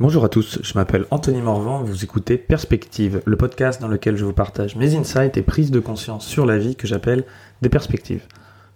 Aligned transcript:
Bonjour 0.00 0.24
à 0.24 0.30
tous, 0.30 0.60
je 0.62 0.72
m'appelle 0.76 1.04
Anthony 1.10 1.42
Morvan, 1.42 1.82
vous 1.82 2.04
écoutez 2.04 2.38
Perspective, 2.38 3.20
le 3.26 3.36
podcast 3.36 3.82
dans 3.82 3.86
lequel 3.86 4.16
je 4.16 4.24
vous 4.24 4.32
partage 4.32 4.74
mes 4.74 4.96
insights 4.96 5.36
et 5.36 5.42
prises 5.42 5.70
de 5.70 5.78
conscience 5.78 6.26
sur 6.26 6.46
la 6.46 6.56
vie 6.56 6.74
que 6.74 6.86
j'appelle 6.86 7.26
des 7.60 7.68
perspectives. 7.68 8.26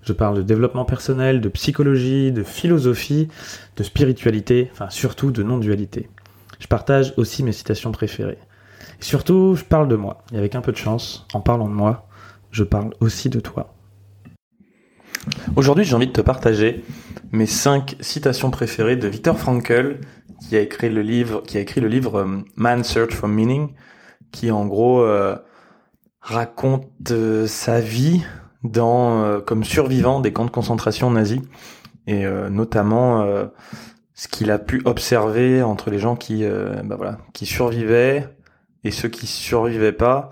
Je 0.03 0.13
parle 0.13 0.37
de 0.37 0.43
développement 0.43 0.85
personnel, 0.85 1.41
de 1.41 1.49
psychologie, 1.49 2.31
de 2.31 2.43
philosophie, 2.43 3.29
de 3.79 3.83
spiritualité, 3.83 4.69
enfin 4.73 4.91
surtout 4.91 5.31
de 5.31 5.43
non-dualité. 5.43 6.11
Je 6.59 6.67
partage 6.67 7.15
aussi 7.17 7.43
mes 7.43 7.53
citations 7.53 7.91
préférées. 7.91 8.37
Et 9.01 9.05
surtout, 9.05 9.55
je 9.55 9.65
parle 9.65 9.89
de 9.89 9.97
moi. 9.97 10.25
Et 10.35 10.37
avec 10.37 10.55
un 10.55 10.61
peu 10.61 10.73
de 10.73 10.77
chance, 10.77 11.27
en 11.33 11.41
parlant 11.41 11.71
de 11.71 11.75
moi, 11.75 12.07
je 12.51 12.65
parle 12.65 12.91
aussi 13.01 13.31
de 13.31 13.41
toi. 13.41 13.75
Aujourd'hui, 15.57 15.85
j'ai 15.85 15.95
envie 15.95 16.07
de 16.07 16.13
te 16.13 16.21
partager 16.21 16.85
mes 17.33 17.47
cinq 17.47 17.97
citations 18.01 18.51
préférées 18.51 18.97
de 18.97 19.09
Viktor 19.09 19.39
Frankl, 19.39 20.01
qui 20.49 20.57
a 20.57 20.61
écrit 20.61 20.91
le 20.91 21.03
livre, 21.03 21.43
qui 21.43 21.57
a 21.57 21.61
écrit 21.61 21.81
le 21.81 21.89
livre 21.89 22.21
euh, 22.21 22.27
Man's 22.57 22.89
Search 22.89 23.13
for 23.15 23.29
Meaning, 23.29 23.75
qui 24.33 24.51
en 24.51 24.67
gros 24.67 25.01
euh, 25.01 25.37
raconte 26.21 26.89
euh, 27.11 27.47
sa 27.47 27.81
vie 27.81 28.23
dans 28.63 29.43
comme 29.43 29.63
survivant 29.63 30.21
des 30.21 30.33
camps 30.33 30.47
de 30.47 30.51
concentration 30.51 31.11
nazis. 31.11 31.43
Et 32.07 32.25
notamment 32.49 33.23
ce 34.15 34.27
qu'il 34.29 34.51
a 34.51 34.59
pu 34.59 34.81
observer 34.87 35.63
entre 35.63 35.91
les 35.91 35.99
gens 35.99 36.17
qui 36.17 36.47
bah 36.47 36.97
voilà 36.97 37.19
qui 37.35 37.45
survivaient 37.45 38.27
et 38.83 38.91
ceux 38.91 39.11
qui 39.11 39.27
survivaient 39.27 39.93
pas. 39.93 40.31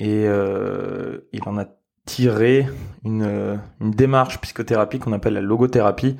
Et 0.00 0.24
il 0.24 1.42
en 1.44 1.58
a 1.58 1.66
tiré 2.06 2.66
une, 3.04 3.60
une 3.82 3.90
démarche 3.90 4.40
psychothérapie 4.40 4.98
qu'on 4.98 5.12
appelle 5.12 5.34
la 5.34 5.42
logothérapie 5.42 6.16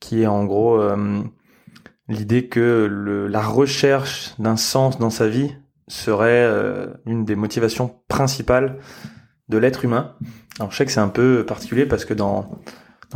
qui 0.00 0.20
est 0.20 0.26
en 0.26 0.44
gros 0.44 0.78
l'idée 2.10 2.48
que 2.48 3.26
la 3.30 3.40
recherche 3.40 4.34
d'un 4.38 4.56
sens 4.56 4.98
dans 4.98 5.10
sa 5.10 5.28
vie 5.28 5.54
serait 5.88 6.44
euh, 6.44 6.88
une 7.06 7.24
des 7.24 7.36
motivations 7.36 7.96
principales 8.08 8.78
de 9.48 9.58
l'être 9.58 9.84
humain. 9.84 10.14
Alors 10.58 10.70
je 10.72 10.76
sais 10.76 10.84
que 10.84 10.92
c'est 10.92 11.00
un 11.00 11.08
peu 11.08 11.44
particulier 11.46 11.86
parce 11.86 12.04
que 12.04 12.12
dans, 12.14 12.60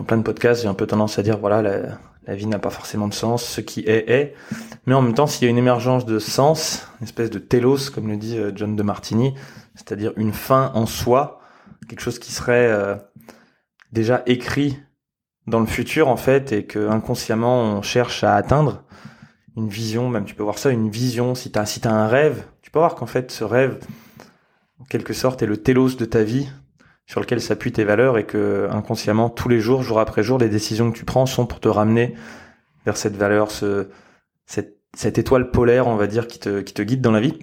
plein 0.06 0.16
de 0.16 0.22
podcasts, 0.22 0.62
j'ai 0.62 0.68
un 0.68 0.74
peu 0.74 0.86
tendance 0.86 1.18
à 1.18 1.22
dire 1.22 1.38
voilà 1.38 1.60
la, 1.60 1.98
la 2.27 2.34
vie 2.34 2.46
n'a 2.46 2.58
pas 2.58 2.70
forcément 2.70 3.08
de 3.08 3.14
sens, 3.14 3.44
ce 3.44 3.60
qui 3.60 3.80
est 3.80 4.08
est. 4.10 4.34
Mais 4.86 4.94
en 4.94 5.02
même 5.02 5.14
temps, 5.14 5.27
s'il 5.27 5.44
y 5.44 5.48
a 5.48 5.50
une 5.50 5.58
émergence 5.58 6.06
de 6.06 6.18
sens, 6.18 6.88
une 7.00 7.05
espèce 7.05 7.30
de 7.30 7.38
telos, 7.38 7.90
comme 7.92 8.08
le 8.08 8.16
dit 8.16 8.38
euh, 8.38 8.52
John 8.55 8.77
de 8.77 8.83
Martini, 8.83 9.34
c'est-à-dire 9.74 10.12
une 10.16 10.33
fin 10.33 10.70
en 10.74 10.86
soi, 10.86 11.40
quelque 11.88 12.00
chose 12.00 12.18
qui 12.18 12.33
serait 12.33 12.68
euh, 12.68 12.94
déjà 13.92 14.22
écrit 14.27 14.78
dans 15.46 15.60
le 15.60 15.66
futur 15.66 16.08
en 16.08 16.16
fait 16.16 16.52
et 16.52 16.64
que 16.64 16.88
inconsciemment 16.88 17.62
on 17.62 17.82
cherche 17.82 18.24
à 18.24 18.34
atteindre 18.34 18.82
une 19.56 19.68
vision 19.68 20.08
même 20.08 20.24
tu 20.24 20.34
peux 20.34 20.42
voir 20.42 20.58
ça 20.58 20.70
une 20.70 20.90
vision. 20.90 21.34
Si 21.34 21.50
t'as 21.50 21.66
si 21.66 21.80
un 21.84 22.06
rêve 22.08 22.44
tu 22.62 22.70
peux 22.70 22.78
voir 22.78 22.94
qu'en 22.94 23.06
fait 23.06 23.30
ce 23.30 23.44
rêve 23.44 23.78
en 24.80 24.84
quelque 24.84 25.12
sorte 25.12 25.42
est 25.42 25.46
le 25.46 25.56
télos 25.56 25.96
de 25.96 26.04
ta 26.04 26.22
vie 26.22 26.48
sur 27.06 27.20
lequel 27.20 27.40
s'appuient 27.40 27.72
tes 27.72 27.84
valeurs 27.84 28.16
et 28.16 28.24
que 28.24 28.68
inconsciemment 28.70 29.28
tous 29.28 29.48
les 29.48 29.60
jours 29.60 29.82
jour 29.82 30.00
après 30.00 30.22
jour 30.22 30.38
les 30.38 30.48
décisions 30.48 30.90
que 30.90 30.96
tu 30.96 31.04
prends 31.04 31.26
sont 31.26 31.46
pour 31.46 31.60
te 31.60 31.68
ramener 31.68 32.14
vers 32.86 32.96
cette 32.96 33.16
valeur 33.16 33.50
ce 33.50 33.88
cette, 34.46 34.78
cette 34.96 35.18
étoile 35.18 35.50
polaire 35.50 35.86
on 35.86 35.96
va 35.96 36.06
dire 36.06 36.26
qui 36.26 36.38
te 36.38 36.60
qui 36.60 36.74
te 36.74 36.82
guide 36.82 37.00
dans 37.00 37.12
la 37.12 37.20
vie. 37.20 37.38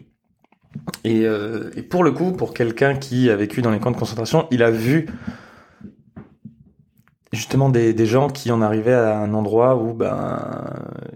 Et, 1.03 1.25
euh, 1.25 1.69
et 1.75 1.81
pour 1.81 2.01
le 2.01 2.11
coup 2.11 2.31
pour 2.31 2.53
quelqu'un 2.53 2.95
qui 2.95 3.29
a 3.29 3.35
vécu 3.35 3.61
dans 3.61 3.71
les 3.71 3.79
camps 3.79 3.91
de 3.91 3.97
concentration 3.97 4.47
il 4.51 4.63
a 4.63 4.71
vu 4.71 5.07
justement 7.31 7.69
des, 7.69 8.05
gens 8.05 8.29
qui 8.29 8.51
en 8.51 8.61
arrivaient 8.61 8.93
à 8.93 9.17
un 9.17 9.33
endroit 9.33 9.75
où 9.75 9.93
ben 9.93 10.73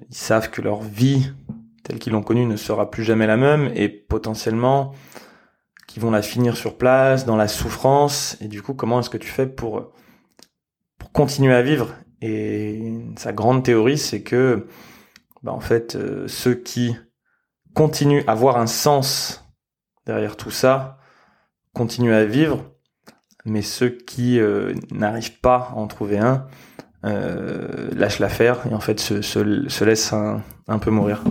ils 0.10 0.16
savent 0.16 0.50
que 0.50 0.62
leur 0.62 0.82
vie 0.82 1.34
telle 1.84 2.00
qu'ils 2.00 2.14
l'ont 2.14 2.24
connue 2.24 2.46
ne 2.46 2.56
sera 2.56 2.90
plus 2.90 3.04
jamais 3.04 3.28
la 3.28 3.38
même 3.38 3.72
et 3.76 3.90
potentiellement 3.90 4.94
qu'ils 5.88 6.02
vont 6.02 6.12
la 6.12 6.22
finir 6.22 6.58
sur 6.58 6.78
place 6.78 7.26
dans 7.26 7.36
la 7.36 7.48
souffrance. 7.48 8.38
Et 8.42 8.48
du 8.48 8.62
coup 8.62 8.74
comment 8.74 9.00
est-ce 9.00 9.10
que 9.10 9.18
tu 9.18 9.28
fais 9.28 9.48
pour 9.48 9.92
pour 10.98 11.12
continuer 11.12 11.54
à 11.54 11.62
vivre? 11.62 11.94
Et 12.22 12.94
sa 13.18 13.34
grande 13.34 13.64
théorie 13.64 13.98
c'est 13.98 14.24
que 14.24 14.68
ben, 15.44 15.52
en 15.52 15.59
fait 15.59 15.96
euh, 15.96 16.28
ceux 16.28 16.56
qui 16.56 16.96
continuent 17.74 18.24
à 18.25 18.31
avoir 18.31 18.58
un 18.58 18.68
sens 18.68 19.46
derrière 20.06 20.38
tout 20.38 20.52
ça 20.52 20.98
continuent 21.74 22.14
à 22.14 22.25
vivre 22.25 22.75
mais 23.45 23.61
ceux 23.61 23.89
qui 23.89 24.39
euh, 24.39 24.73
n'arrivent 24.91 25.39
pas 25.39 25.69
à 25.72 25.75
en 25.75 25.88
trouver 25.88 26.17
un 26.17 26.45
euh, 27.06 27.89
lâchent 27.95 28.19
l'affaire 28.19 28.66
et 28.69 28.73
en 28.73 28.79
fait 28.79 29.00
se, 29.00 29.22
se, 29.22 29.69
se 29.69 29.83
laissent 29.83 30.13
un, 30.13 30.41
un, 30.67 30.79
peu 30.79 30.91
mourir. 30.91 31.23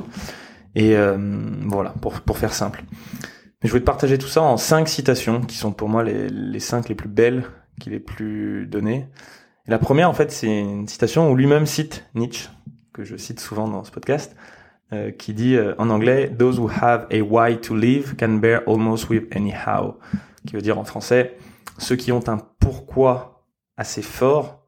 Et 0.75 0.97
euh, 0.97 1.17
voilà, 1.63 1.91
pour, 2.01 2.21
pour 2.21 2.39
faire 2.39 2.55
simple. 2.55 2.85
Mais 2.93 3.69
je 3.69 3.71
voulais 3.71 3.81
te 3.81 3.87
partager 3.87 4.19
tout 4.19 4.29
ça 4.29 4.43
en 4.43 4.57
cinq 4.57 4.89
citations 4.89 5.41
qui 5.41 5.57
sont 5.57 5.73
pour 5.73 5.89
moi 5.89 6.05
les, 6.05 6.29
les 6.29 6.61
cinq 6.61 6.89
les 6.89 6.95
plus 6.95 7.09
belles 7.09 7.45
qu'il 7.81 7.93
ait 7.93 8.01
plus 8.01 8.67
données. 8.67 9.09
Et 9.67 9.71
la 9.71 9.79
première, 9.79 10.11
en 10.11 10.15
fait, 10.15 10.31
c'est 10.31 10.61
une 10.61 10.87
citation 10.87 11.31
où 11.31 11.37
lui-même 11.37 11.67
cite 11.67 12.05
Nietzsche, 12.15 12.51
que 12.93 13.03
je 13.03 13.17
cite 13.17 13.41
souvent 13.41 13.67
dans 13.67 13.83
ce 13.83 13.91
podcast, 13.91 14.37
euh, 14.93 15.11
qui 15.11 15.33
dit 15.33 15.57
euh, 15.57 15.75
en 15.79 15.89
anglais 15.89 16.31
Those 16.39 16.59
who 16.59 16.69
have 16.69 17.07
a 17.11 17.21
why 17.21 17.59
to 17.59 17.75
live 17.75 18.15
can 18.17 18.35
bear 18.35 18.63
almost 18.67 19.09
with 19.09 19.25
any 19.35 19.53
how, 19.53 19.97
qui 20.47 20.55
veut 20.55 20.63
dire 20.63 20.79
en 20.79 20.85
français 20.85 21.37
ceux 21.79 21.97
qui 21.97 22.13
ont 22.13 22.27
un 22.29 22.39
pourquoi 22.61 23.47
assez 23.77 24.03
fort 24.03 24.65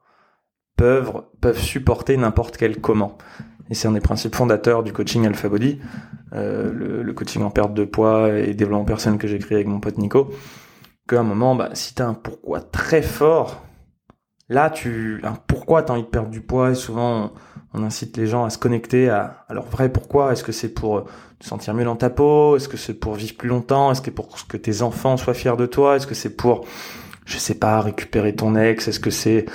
peuvent, 0.76 1.22
supporter 1.54 2.16
n'importe 2.16 2.56
quel 2.56 2.80
comment. 2.80 3.16
Et 3.70 3.74
c'est 3.74 3.88
un 3.88 3.92
des 3.92 4.00
principes 4.00 4.34
fondateurs 4.34 4.82
du 4.82 4.92
coaching 4.92 5.26
Alpha 5.26 5.48
Body, 5.48 5.80
euh, 6.34 7.02
le, 7.02 7.12
coaching 7.12 7.42
en 7.42 7.50
perte 7.50 7.74
de 7.74 7.84
poids 7.84 8.30
et 8.30 8.54
développement 8.54 8.84
personnel 8.84 9.18
que 9.18 9.26
j'ai 9.26 9.38
créé 9.38 9.56
avec 9.56 9.66
mon 9.66 9.80
pote 9.80 9.98
Nico, 9.98 10.30
qu'à 11.08 11.20
un 11.20 11.24
moment, 11.24 11.54
bah, 11.54 11.70
si 11.72 11.94
tu 11.94 12.02
as 12.02 12.08
un 12.08 12.14
pourquoi 12.14 12.60
très 12.60 13.02
fort, 13.02 13.64
là, 14.48 14.70
tu 14.70 15.20
un 15.24 15.34
pourquoi 15.34 15.82
tu 15.82 15.92
envie 15.92 16.02
de 16.02 16.08
perdre 16.08 16.30
du 16.30 16.40
poids, 16.40 16.70
et 16.70 16.74
souvent 16.74 17.32
incite 17.74 18.16
les 18.16 18.26
gens 18.26 18.44
à 18.44 18.50
se 18.50 18.58
connecter 18.58 19.10
à, 19.10 19.44
à 19.48 19.54
leur 19.54 19.66
vrai 19.66 19.90
pourquoi. 19.90 20.32
Est-ce 20.32 20.42
que 20.44 20.52
c'est 20.52 20.72
pour 20.72 21.04
te 21.38 21.46
sentir 21.46 21.74
mieux 21.74 21.84
dans 21.84 21.96
ta 21.96 22.10
peau? 22.10 22.56
Est-ce 22.56 22.68
que 22.68 22.76
c'est 22.76 22.94
pour 22.94 23.14
vivre 23.14 23.36
plus 23.36 23.48
longtemps? 23.48 23.92
Est-ce 23.92 24.00
que 24.00 24.10
pour 24.10 24.28
que 24.46 24.56
tes 24.56 24.82
enfants 24.82 25.16
soient 25.16 25.34
fiers 25.34 25.56
de 25.56 25.66
toi? 25.66 25.96
Est-ce 25.96 26.06
que 26.06 26.14
c'est 26.14 26.36
pour, 26.36 26.64
je 27.26 27.36
sais 27.38 27.54
pas, 27.54 27.80
récupérer 27.80 28.34
ton 28.34 28.56
ex? 28.56 28.88
Est-ce 28.88 29.00
que 29.00 29.10
c'est 29.10 29.46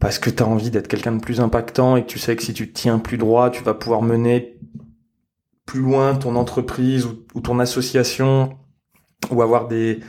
parce 0.00 0.18
que 0.18 0.30
tu 0.30 0.42
as 0.42 0.46
envie 0.46 0.70
d'être 0.70 0.88
quelqu'un 0.88 1.12
de 1.12 1.20
plus 1.20 1.40
impactant 1.40 1.96
et 1.96 2.02
que 2.02 2.08
tu 2.08 2.18
sais 2.18 2.36
que 2.36 2.42
si 2.42 2.52
tu 2.52 2.70
te 2.70 2.78
tiens 2.78 2.98
plus 2.98 3.18
droit, 3.18 3.50
tu 3.50 3.62
vas 3.62 3.74
pouvoir 3.74 4.02
mener 4.02 4.58
plus 5.66 5.80
loin 5.80 6.14
ton 6.14 6.36
entreprise 6.36 7.06
ou, 7.06 7.24
ou 7.34 7.40
ton 7.40 7.58
association 7.58 8.58
ou 9.30 9.40
avoir 9.40 9.66
des 9.66 10.00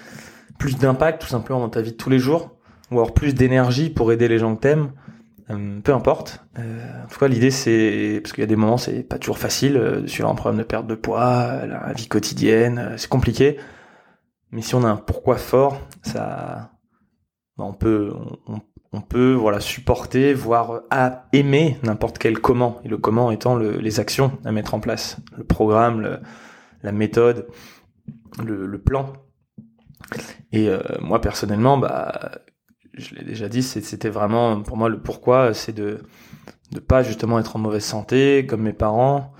plus 0.59 0.77
d'impact 0.77 1.21
tout 1.21 1.27
simplement 1.27 1.59
dans 1.59 1.69
ta 1.69 1.81
vie 1.81 1.91
de 1.91 1.97
tous 1.97 2.09
les 2.09 2.19
jours 2.19 2.57
ou 2.91 2.95
avoir 2.95 3.13
plus 3.13 3.33
d'énergie 3.33 3.89
pour 3.89 4.11
aider 4.11 4.27
les 4.27 4.37
gens 4.37 4.55
que 4.55 4.61
t'aimes? 4.61 4.91
Euh, 5.49 5.79
peu 5.81 5.93
importe. 5.93 6.43
Euh, 6.57 7.03
en 7.03 7.07
tout 7.07 7.19
cas, 7.19 7.27
l'idée 7.27 7.51
c'est 7.51 8.19
parce 8.21 8.33
qu'il 8.33 8.41
y 8.41 8.43
a 8.43 8.47
des 8.47 8.55
moments 8.55 8.77
c'est 8.77 9.03
pas 9.03 9.19
toujours 9.19 9.37
facile 9.37 9.77
euh, 9.77 10.07
sur 10.07 10.27
un 10.29 10.35
problème 10.35 10.59
de 10.59 10.63
perte 10.63 10.87
de 10.87 10.95
poids, 10.95 11.65
la 11.65 11.93
vie 11.93 12.07
quotidienne, 12.07 12.79
euh, 12.79 12.97
c'est 12.97 13.09
compliqué. 13.09 13.57
Mais 14.51 14.61
si 14.61 14.75
on 14.75 14.83
a 14.83 14.87
un 14.87 14.97
pourquoi 14.97 15.37
fort, 15.37 15.81
ça, 16.01 16.71
bah, 17.57 17.65
on 17.65 17.73
peut, 17.73 18.13
on, 18.91 19.01
peut 19.01 19.33
voilà 19.33 19.59
supporter, 19.59 20.33
voire 20.33 20.83
à 20.89 21.25
aimer 21.33 21.77
n'importe 21.83 22.17
quel 22.17 22.39
comment. 22.39 22.79
Et 22.85 22.87
le 22.87 22.97
comment 22.97 23.31
étant 23.31 23.55
le, 23.55 23.77
les 23.77 23.99
actions 23.99 24.37
à 24.45 24.51
mettre 24.51 24.73
en 24.73 24.79
place, 24.79 25.17
le 25.37 25.43
programme, 25.43 26.01
le, 26.01 26.19
la 26.83 26.91
méthode, 26.93 27.47
le, 28.43 28.65
le 28.65 28.77
plan. 28.77 29.13
Et 30.51 30.69
euh, 30.69 30.79
moi 31.01 31.19
personnellement, 31.19 31.77
bah 31.77 32.31
je 32.97 33.15
l'ai 33.15 33.23
déjà 33.23 33.49
dit, 33.49 33.63
c'était 33.63 34.09
vraiment 34.09 34.61
pour 34.61 34.77
moi 34.77 34.89
le 34.89 34.99
pourquoi, 34.99 35.53
c'est 35.53 35.73
de 35.73 35.99
de 36.71 36.79
pas 36.79 37.03
justement 37.03 37.39
être 37.39 37.55
en 37.55 37.59
mauvaise 37.59 37.83
santé 37.83 38.45
comme 38.47 38.61
mes 38.61 38.73
parents 38.73 39.33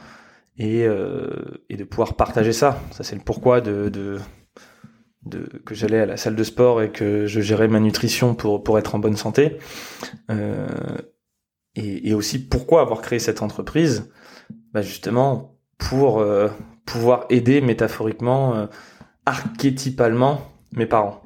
et 0.58 0.86
euh, 0.86 1.30
de 1.70 1.84
pouvoir 1.84 2.16
partager 2.16 2.54
ça. 2.54 2.80
Ça 2.92 3.04
c'est 3.04 3.16
le 3.16 3.22
pourquoi 3.22 3.62
de 3.62 3.82
que 5.66 5.74
j'allais 5.74 6.00
à 6.00 6.06
la 6.06 6.18
salle 6.18 6.36
de 6.36 6.44
sport 6.44 6.84
et 6.84 6.92
que 6.92 7.26
je 7.26 7.42
gérais 7.42 7.68
ma 7.68 7.80
nutrition 7.80 8.36
pour 8.36 8.78
être 8.78 8.94
en 8.94 9.00
bonne 9.00 9.18
santé. 9.18 9.58
Euh, 10.30 10.68
et, 11.74 12.14
aussi 12.14 12.38
pourquoi 12.48 12.82
avoir 12.82 13.02
créé 13.02 13.18
cette 13.18 13.42
entreprise, 13.42 14.12
bah 14.72 14.84
justement 14.84 15.58
pour 15.80 16.20
euh, 16.20 16.50
pouvoir 16.86 17.26
aider 17.32 17.60
métaphoriquement, 17.60 18.68
archétypalement 19.26 20.42
mes 20.74 20.86
parents. 20.86 21.24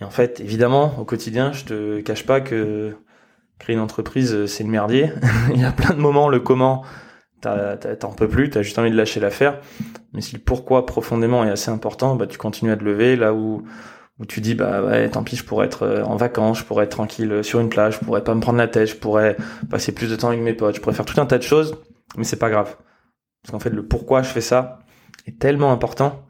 Et 0.00 0.04
en 0.04 0.10
fait, 0.10 0.40
évidemment, 0.40 0.94
au 0.98 1.04
quotidien, 1.04 1.52
je 1.52 1.64
te 1.64 2.00
cache 2.00 2.24
pas 2.24 2.40
que 2.40 2.94
créer 3.58 3.74
une 3.74 3.82
entreprise, 3.82 4.32
euh, 4.34 4.46
c'est 4.46 4.64
le 4.64 4.70
merdier. 4.70 5.10
Il 5.54 5.60
y 5.60 5.64
a 5.64 5.72
plein 5.72 5.94
de 5.94 6.00
moments, 6.00 6.28
le 6.28 6.40
comment, 6.40 6.84
t'en 7.40 8.12
peux 8.16 8.28
plus, 8.28 8.50
t'as 8.50 8.62
juste 8.62 8.78
envie 8.78 8.90
de 8.90 8.96
lâcher 8.96 9.20
l'affaire. 9.20 9.60
Mais 10.12 10.20
si 10.20 10.36
le 10.36 10.40
pourquoi 10.40 10.86
profondément 10.86 11.44
est 11.44 11.50
assez 11.50 11.70
important, 11.70 12.14
bah 12.16 12.26
tu 12.26 12.38
continues 12.38 12.72
à 12.72 12.76
te 12.76 12.84
lever 12.84 13.16
là 13.16 13.34
où 13.34 13.64
où 14.18 14.26
tu 14.26 14.40
dis 14.40 14.54
bah 14.54 14.82
ouais 14.82 15.08
tant 15.08 15.22
pis 15.22 15.36
je 15.36 15.44
pourrais 15.44 15.66
être 15.66 15.84
euh, 15.84 16.02
en 16.02 16.16
vacances 16.16 16.58
je 16.58 16.64
pourrais 16.64 16.86
être 16.86 16.90
tranquille 16.90 17.30
euh, 17.30 17.42
sur 17.44 17.60
une 17.60 17.68
plage 17.68 18.00
je 18.00 18.04
pourrais 18.04 18.24
pas 18.24 18.34
me 18.34 18.40
prendre 18.40 18.58
la 18.58 18.66
tête 18.66 18.88
je 18.88 18.96
pourrais 18.96 19.36
passer 19.70 19.92
plus 19.92 20.10
de 20.10 20.16
temps 20.16 20.30
avec 20.30 20.40
mes 20.40 20.54
potes 20.54 20.74
je 20.74 20.80
pourrais 20.80 20.94
faire 20.96 21.04
tout 21.04 21.20
un 21.20 21.26
tas 21.26 21.38
de 21.38 21.44
choses 21.44 21.76
mais 22.16 22.24
c'est 22.24 22.38
pas 22.38 22.50
grave 22.50 22.76
Parce 23.42 23.52
qu'en 23.52 23.58
fait, 23.58 23.70
le 23.70 23.86
pourquoi 23.86 24.22
je 24.22 24.28
fais 24.30 24.40
ça 24.40 24.80
est 25.26 25.38
tellement 25.38 25.72
important 25.72 26.24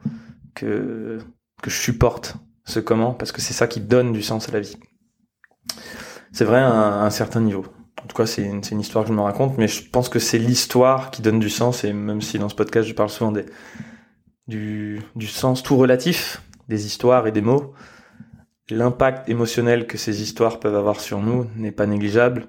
que, 0.55 1.19
que 1.61 1.69
je 1.69 1.79
supporte 1.79 2.35
ce 2.65 2.79
comment, 2.79 3.13
parce 3.13 3.31
que 3.31 3.41
c'est 3.41 3.53
ça 3.53 3.67
qui 3.67 3.79
donne 3.79 4.13
du 4.13 4.21
sens 4.21 4.49
à 4.49 4.51
la 4.51 4.59
vie. 4.59 4.77
C'est 6.31 6.45
vrai 6.45 6.59
à 6.59 7.03
un, 7.03 7.09
certain 7.09 7.41
niveau. 7.41 7.65
En 8.03 8.07
tout 8.07 8.15
cas, 8.15 8.25
c'est 8.25 8.43
une, 8.43 8.61
une, 8.71 8.79
histoire 8.79 9.03
que 9.03 9.09
je 9.09 9.15
me 9.15 9.21
raconte, 9.21 9.57
mais 9.57 9.67
je 9.67 9.89
pense 9.89 10.09
que 10.09 10.19
c'est 10.19 10.37
l'histoire 10.37 11.11
qui 11.11 11.21
donne 11.21 11.39
du 11.39 11.49
sens, 11.49 11.83
et 11.83 11.93
même 11.93 12.21
si 12.21 12.39
dans 12.39 12.49
ce 12.49 12.55
podcast, 12.55 12.87
je 12.87 12.93
parle 12.93 13.09
souvent 13.09 13.31
des, 13.31 13.45
du, 14.47 15.01
du 15.15 15.27
sens 15.27 15.63
tout 15.63 15.77
relatif 15.77 16.41
des 16.67 16.85
histoires 16.85 17.27
et 17.27 17.31
des 17.31 17.41
mots, 17.41 17.73
l'impact 18.69 19.29
émotionnel 19.29 19.87
que 19.87 19.97
ces 19.97 20.21
histoires 20.21 20.59
peuvent 20.59 20.75
avoir 20.75 20.99
sur 20.99 21.19
nous 21.19 21.47
n'est 21.55 21.71
pas 21.71 21.87
négligeable 21.87 22.47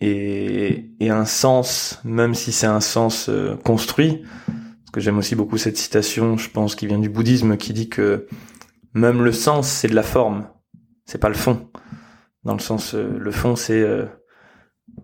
et, 0.00 0.90
et, 1.00 1.08
un 1.08 1.24
sens, 1.24 2.00
même 2.04 2.34
si 2.34 2.52
c'est 2.52 2.66
un 2.66 2.80
sens 2.80 3.30
euh, 3.30 3.56
construit, 3.56 4.24
parce 4.46 4.90
que 4.92 5.00
j'aime 5.00 5.16
aussi 5.16 5.34
beaucoup 5.34 5.56
cette 5.56 5.78
citation, 5.78 6.36
je 6.36 6.50
pense, 6.50 6.74
qui 6.74 6.86
vient 6.86 6.98
du 6.98 7.08
bouddhisme, 7.08 7.56
qui 7.56 7.72
dit 7.72 7.88
que 7.88 8.26
même 8.96 9.22
le 9.22 9.32
sens, 9.32 9.68
c'est 9.68 9.88
de 9.88 9.94
la 9.94 10.02
forme, 10.02 10.48
c'est 11.04 11.20
pas 11.20 11.28
le 11.28 11.34
fond. 11.34 11.70
Dans 12.44 12.54
le 12.54 12.60
sens, 12.60 12.94
euh, 12.94 13.16
le 13.18 13.30
fond, 13.30 13.56
c'est 13.56 13.80
euh, 13.80 14.06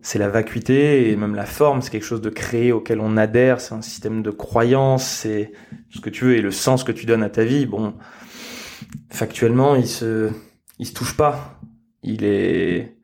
c'est 0.00 0.18
la 0.18 0.28
vacuité 0.28 1.10
et 1.10 1.16
même 1.16 1.34
la 1.34 1.44
forme, 1.44 1.82
c'est 1.82 1.90
quelque 1.90 2.04
chose 2.04 2.22
de 2.22 2.30
créé 2.30 2.72
auquel 2.72 3.00
on 3.00 3.16
adhère, 3.16 3.60
c'est 3.60 3.74
un 3.74 3.82
système 3.82 4.22
de 4.22 4.30
croyance, 4.30 5.04
c'est 5.04 5.52
ce 5.90 6.00
que 6.00 6.08
tu 6.08 6.24
veux 6.24 6.36
et 6.36 6.40
le 6.40 6.50
sens 6.50 6.84
que 6.84 6.92
tu 6.92 7.04
donnes 7.04 7.22
à 7.22 7.28
ta 7.28 7.44
vie. 7.44 7.66
Bon, 7.66 7.94
factuellement, 9.10 9.76
il 9.76 9.86
se, 9.86 10.30
il 10.78 10.86
se 10.86 10.94
touche 10.94 11.16
pas. 11.16 11.60
Il 12.02 12.24
est, 12.24 12.96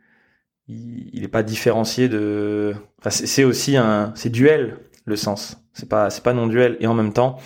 il, 0.67 1.23
est 1.23 1.29
pas 1.29 1.43
différencié 1.43 2.08
de. 2.08 2.75
C'est 3.08 3.44
aussi 3.44 3.76
un, 3.76 4.12
c'est 4.17 4.31
duel 4.31 4.79
le 5.05 5.17
sens. 5.17 5.62
C'est 5.73 5.88
pas, 5.88 6.11
c'est 6.11 6.25
pas 6.25 6.32
non 6.32 6.46
duel. 6.46 6.76
Et 6.81 6.87
en 6.87 6.94
même 6.94 7.12
temps, 7.12 7.38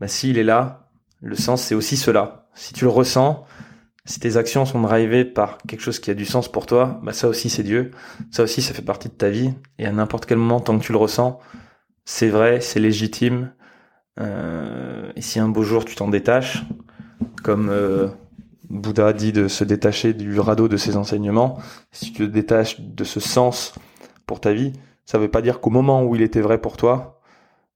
bah, 0.00 0.08
s'il 0.08 0.38
est 0.38 0.44
là, 0.44 0.90
le 1.20 1.36
sens 1.36 1.62
c'est 1.62 1.74
aussi 1.74 1.96
cela. 1.96 2.43
Si 2.54 2.72
tu 2.72 2.84
le 2.84 2.90
ressens, 2.90 3.44
si 4.04 4.20
tes 4.20 4.36
actions 4.36 4.66
sont 4.66 4.80
drivées 4.80 5.24
par 5.24 5.58
quelque 5.66 5.80
chose 5.80 5.98
qui 5.98 6.10
a 6.10 6.14
du 6.14 6.26
sens 6.26 6.50
pour 6.50 6.66
toi, 6.66 7.00
bah 7.02 7.12
ça 7.12 7.28
aussi 7.28 7.48
c'est 7.48 7.62
Dieu. 7.62 7.90
Ça 8.30 8.42
aussi 8.42 8.60
ça 8.62 8.74
fait 8.74 8.82
partie 8.82 9.08
de 9.08 9.14
ta 9.14 9.30
vie. 9.30 9.54
Et 9.78 9.86
à 9.86 9.92
n'importe 9.92 10.26
quel 10.26 10.38
moment, 10.38 10.60
tant 10.60 10.78
que 10.78 10.84
tu 10.84 10.92
le 10.92 10.98
ressens, 10.98 11.38
c'est 12.04 12.28
vrai, 12.28 12.60
c'est 12.60 12.80
légitime. 12.80 13.52
Euh, 14.20 15.10
et 15.16 15.22
si 15.22 15.38
un 15.40 15.48
beau 15.48 15.62
jour 15.62 15.84
tu 15.84 15.94
t'en 15.96 16.08
détaches, 16.08 16.64
comme 17.42 17.68
euh, 17.70 18.08
Bouddha 18.68 19.12
dit 19.12 19.32
de 19.32 19.48
se 19.48 19.64
détacher 19.64 20.12
du 20.12 20.38
radeau 20.38 20.68
de 20.68 20.76
ses 20.76 20.96
enseignements, 20.96 21.58
si 21.90 22.12
tu 22.12 22.26
te 22.26 22.30
détaches 22.30 22.80
de 22.80 23.04
ce 23.04 23.20
sens 23.20 23.74
pour 24.26 24.40
ta 24.40 24.52
vie, 24.52 24.72
ça 25.06 25.18
ne 25.18 25.22
veut 25.22 25.30
pas 25.30 25.42
dire 25.42 25.60
qu'au 25.60 25.70
moment 25.70 26.04
où 26.04 26.14
il 26.14 26.22
était 26.22 26.40
vrai 26.40 26.60
pour 26.60 26.76
toi, 26.76 27.20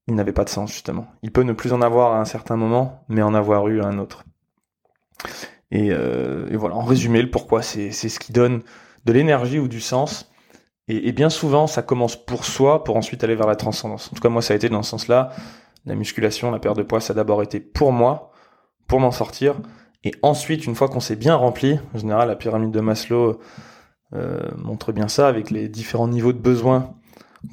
il 0.07 0.15
n'avait 0.15 0.33
pas 0.33 0.43
de 0.43 0.49
sens 0.49 0.71
justement. 0.71 1.07
Il 1.23 1.31
peut 1.31 1.43
ne 1.43 1.53
plus 1.53 1.73
en 1.73 1.81
avoir 1.81 2.13
à 2.13 2.19
un 2.19 2.25
certain 2.25 2.55
moment, 2.55 3.03
mais 3.09 3.21
en 3.21 3.33
avoir 3.33 3.67
eu 3.67 3.81
à 3.81 3.85
un 3.85 3.97
autre. 3.99 4.23
Et, 5.71 5.89
euh, 5.91 6.47
voilà, 6.53 6.75
en 6.75 6.83
résumé, 6.83 7.21
le 7.21 7.29
pourquoi, 7.29 7.61
c'est 7.61 7.91
ce 7.91 8.19
qui 8.19 8.31
donne 8.31 8.61
de 9.05 9.13
l'énergie 9.13 9.59
ou 9.59 9.67
du 9.67 9.81
sens. 9.81 10.31
Et, 10.87 11.07
et, 11.07 11.11
bien 11.11 11.29
souvent, 11.29 11.67
ça 11.67 11.81
commence 11.81 12.15
pour 12.15 12.45
soi, 12.45 12.83
pour 12.83 12.95
ensuite 12.95 13.23
aller 13.23 13.35
vers 13.35 13.47
la 13.47 13.55
transcendance. 13.55 14.09
En 14.11 14.15
tout 14.15 14.21
cas, 14.21 14.29
moi, 14.29 14.41
ça 14.41 14.53
a 14.53 14.57
été 14.57 14.69
dans 14.69 14.81
ce 14.81 14.89
sens-là. 14.91 15.31
La 15.85 15.95
musculation, 15.95 16.51
la 16.51 16.59
perte 16.59 16.77
de 16.77 16.83
poids, 16.83 16.99
ça 16.99 17.13
a 17.13 17.15
d'abord 17.15 17.43
été 17.43 17.59
pour 17.59 17.91
moi, 17.91 18.31
pour 18.87 18.99
m'en 18.99 19.11
sortir. 19.11 19.55
Et 20.03 20.11
ensuite, 20.21 20.65
une 20.65 20.75
fois 20.75 20.87
qu'on 20.87 20.99
s'est 20.99 21.15
bien 21.15 21.35
rempli, 21.35 21.79
en 21.93 21.97
général, 21.97 22.27
la 22.29 22.35
pyramide 22.35 22.71
de 22.71 22.79
Maslow 22.79 23.39
euh, 24.13 24.39
montre 24.57 24.91
bien 24.91 25.07
ça 25.07 25.27
avec 25.27 25.51
les 25.51 25.69
différents 25.69 26.07
niveaux 26.07 26.33
de 26.33 26.39
besoins 26.39 26.95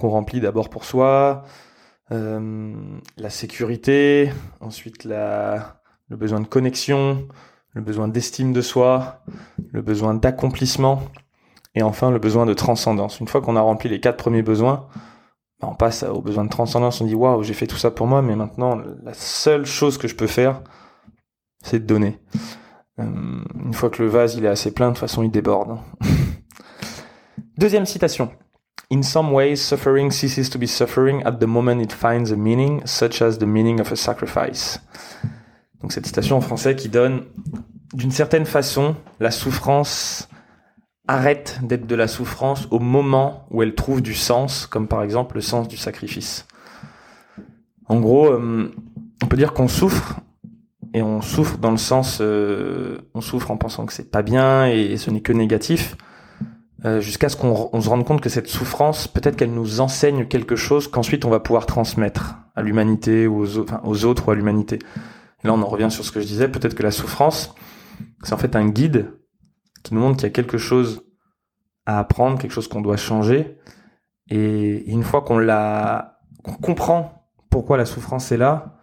qu'on 0.01 0.09
remplit 0.09 0.41
d'abord 0.41 0.71
pour 0.71 0.85
soi, 0.85 1.45
euh, 2.13 2.75
la 3.17 3.31
sécurité, 3.31 4.31
ensuite 4.61 5.05
la, 5.05 5.81
le 6.09 6.17
besoin 6.17 6.41
de 6.41 6.47
connexion, 6.47 7.29
le 7.77 7.83
besoin 7.83 8.09
d'estime 8.09 8.55
de 8.55 8.63
soi, 8.63 9.21
le 9.71 9.83
besoin 9.83 10.15
d'accomplissement, 10.15 11.03
et 11.75 11.83
enfin 11.83 12.11
le 12.11 12.19
besoin 12.19 12.47
de 12.47 12.55
transcendance. 12.55 13.21
Une 13.21 13.29
fois 13.29 13.43
qu'on 13.43 13.55
a 13.55 13.61
rempli 13.61 13.91
les 13.91 14.01
quatre 14.01 14.17
premiers 14.17 14.41
besoins, 14.41 14.87
ben, 15.61 15.69
on 15.69 15.75
passe 15.75 16.03
au 16.03 16.23
besoin 16.23 16.45
de 16.45 16.49
transcendance, 16.49 17.03
on 17.03 17.05
dit 17.05 17.15
waouh, 17.15 17.43
j'ai 17.43 17.53
fait 17.53 17.67
tout 17.67 17.77
ça 17.77 17.91
pour 17.91 18.07
moi, 18.07 18.23
mais 18.23 18.35
maintenant 18.35 18.77
la 18.77 19.13
seule 19.13 19.67
chose 19.67 19.99
que 19.99 20.09
je 20.09 20.15
peux 20.15 20.27
faire, 20.27 20.63
c'est 21.63 21.81
de 21.81 21.85
donner. 21.85 22.19
Euh, 22.99 23.05
une 23.67 23.75
fois 23.75 23.91
que 23.91 24.03
le 24.03 24.09
vase 24.09 24.37
il 24.37 24.47
est 24.47 24.49
assez 24.49 24.73
plein, 24.73 24.89
de 24.89 24.93
toute 24.93 25.01
façon 25.01 25.23
il 25.23 25.31
déborde. 25.31 25.79
Deuxième 27.59 27.85
citation. 27.85 28.31
In 28.91 29.03
some 29.03 29.35
ways, 29.35 29.57
suffering 29.57 30.11
ceases 30.11 30.49
to 30.49 30.59
be 30.59 30.67
suffering 30.67 31.23
at 31.27 31.41
the 31.41 31.47
moment 31.47 31.83
it 31.83 31.93
finds 31.93 32.33
a 32.33 32.37
meaning, 32.37 32.81
such 32.87 33.21
as 33.21 33.37
the 33.37 33.47
meaning 33.47 33.81
of 33.81 33.93
a 33.93 33.97
sacrifice. 33.97 34.79
Donc 35.87 35.93
cette 35.93 36.07
citation 36.07 36.37
en 36.37 36.41
français 36.41 36.75
qui 36.75 36.89
donne, 36.89 37.23
d'une 37.95 38.11
certaine 38.11 38.45
façon, 38.45 38.97
la 39.21 39.31
souffrance 39.31 40.29
arrête 41.07 41.61
d'être 41.63 41.87
de 41.87 41.95
la 41.95 42.09
souffrance 42.09 42.67
au 42.73 42.81
moment 42.81 43.47
où 43.53 43.63
elle 43.63 43.77
trouve 43.77 44.03
du 44.03 44.13
sens, 44.13 44.67
comme 44.67 44.89
par 44.89 45.05
exemple 45.05 45.37
le 45.37 45.43
sens 45.43 45.69
du 45.69 45.77
sacrifice. 45.77 46.49
En 47.89 48.01
gros, 48.01 48.27
euh, 48.27 48.75
on 49.23 49.27
peut 49.29 49.37
dire 49.37 49.53
qu'on 49.53 49.69
souffre 49.69 50.19
et 50.93 51.03
on 51.03 51.21
souffre 51.21 51.57
dans 51.59 51.71
le 51.71 51.77
sens, 51.77 52.19
euh, 52.21 52.99
on 53.15 53.21
souffre 53.21 53.53
en 53.53 53.57
pensant 53.57 53.87
que 53.87 53.93
c'est 53.93 54.11
pas 54.11 54.23
bien 54.23 54.67
et 54.67 54.97
ce 54.97 55.13
n'est 55.13 55.21
que 55.21 55.33
négatif, 55.33 55.97
euh, 56.85 57.01
jusqu'à 57.01 57.29
ce 57.29 57.37
qu'on 57.37 57.81
se 57.81 57.89
rende 57.89 58.05
compte 58.05 58.21
que 58.21 58.29
cette 58.29 58.49
souffrance, 58.49 59.07
peut-être 59.07 59.37
qu'elle 59.37 59.55
nous 59.55 59.81
enseigne 59.81 60.27
quelque 60.27 60.57
chose 60.57 60.89
qu'ensuite 60.89 61.25
on 61.25 61.31
va 61.31 61.39
pouvoir 61.39 61.65
transmettre 61.65 62.39
à 62.57 62.63
l'humanité 62.63 63.29
ou 63.29 63.45
aux, 63.45 64.05
autres 64.05 64.27
ou 64.27 64.31
à 64.33 64.35
l'humanité. 64.35 64.81
Là, 65.47 65.55
on 65.55 65.63
en 65.63 65.67
revient 65.67 65.91
sur 65.91 66.05
ce 66.05 66.13
que 66.13 66.21
je 66.21 66.27
disais, 66.27 66.49
peut-être 66.49 66.75
que 66.75 66.83
la 66.83 66.91
souffrance, 66.91 67.55
c'est 68.23 68.33
en 68.33 68.39
fait 68.39 68.57
un 68.57 68.69
guide 68.69 69.13
qui 69.83 69.95
nous 69.95 70.01
montre 70.01 70.17
qu'il 70.17 70.25
y 70.25 70.31
a 70.31 70.31
quelque 70.31 70.59
chose 70.59 71.03
à 71.87 71.99
apprendre, 71.99 72.39
quelque 72.39 72.53
chose 72.53 72.69
qu'on 72.69 72.81
doit 72.81 72.97
changer. 72.97 73.59
Et 74.29 74.91
une 74.91 75.05
fois 75.05 75.23
qu'on 75.23 75.39
l'a, 75.39 76.19
comprend 76.63 77.31
pourquoi 77.51 77.77
la 77.77 77.87
souffrance 77.87 78.33
est 78.33 78.37
là, 78.37 78.79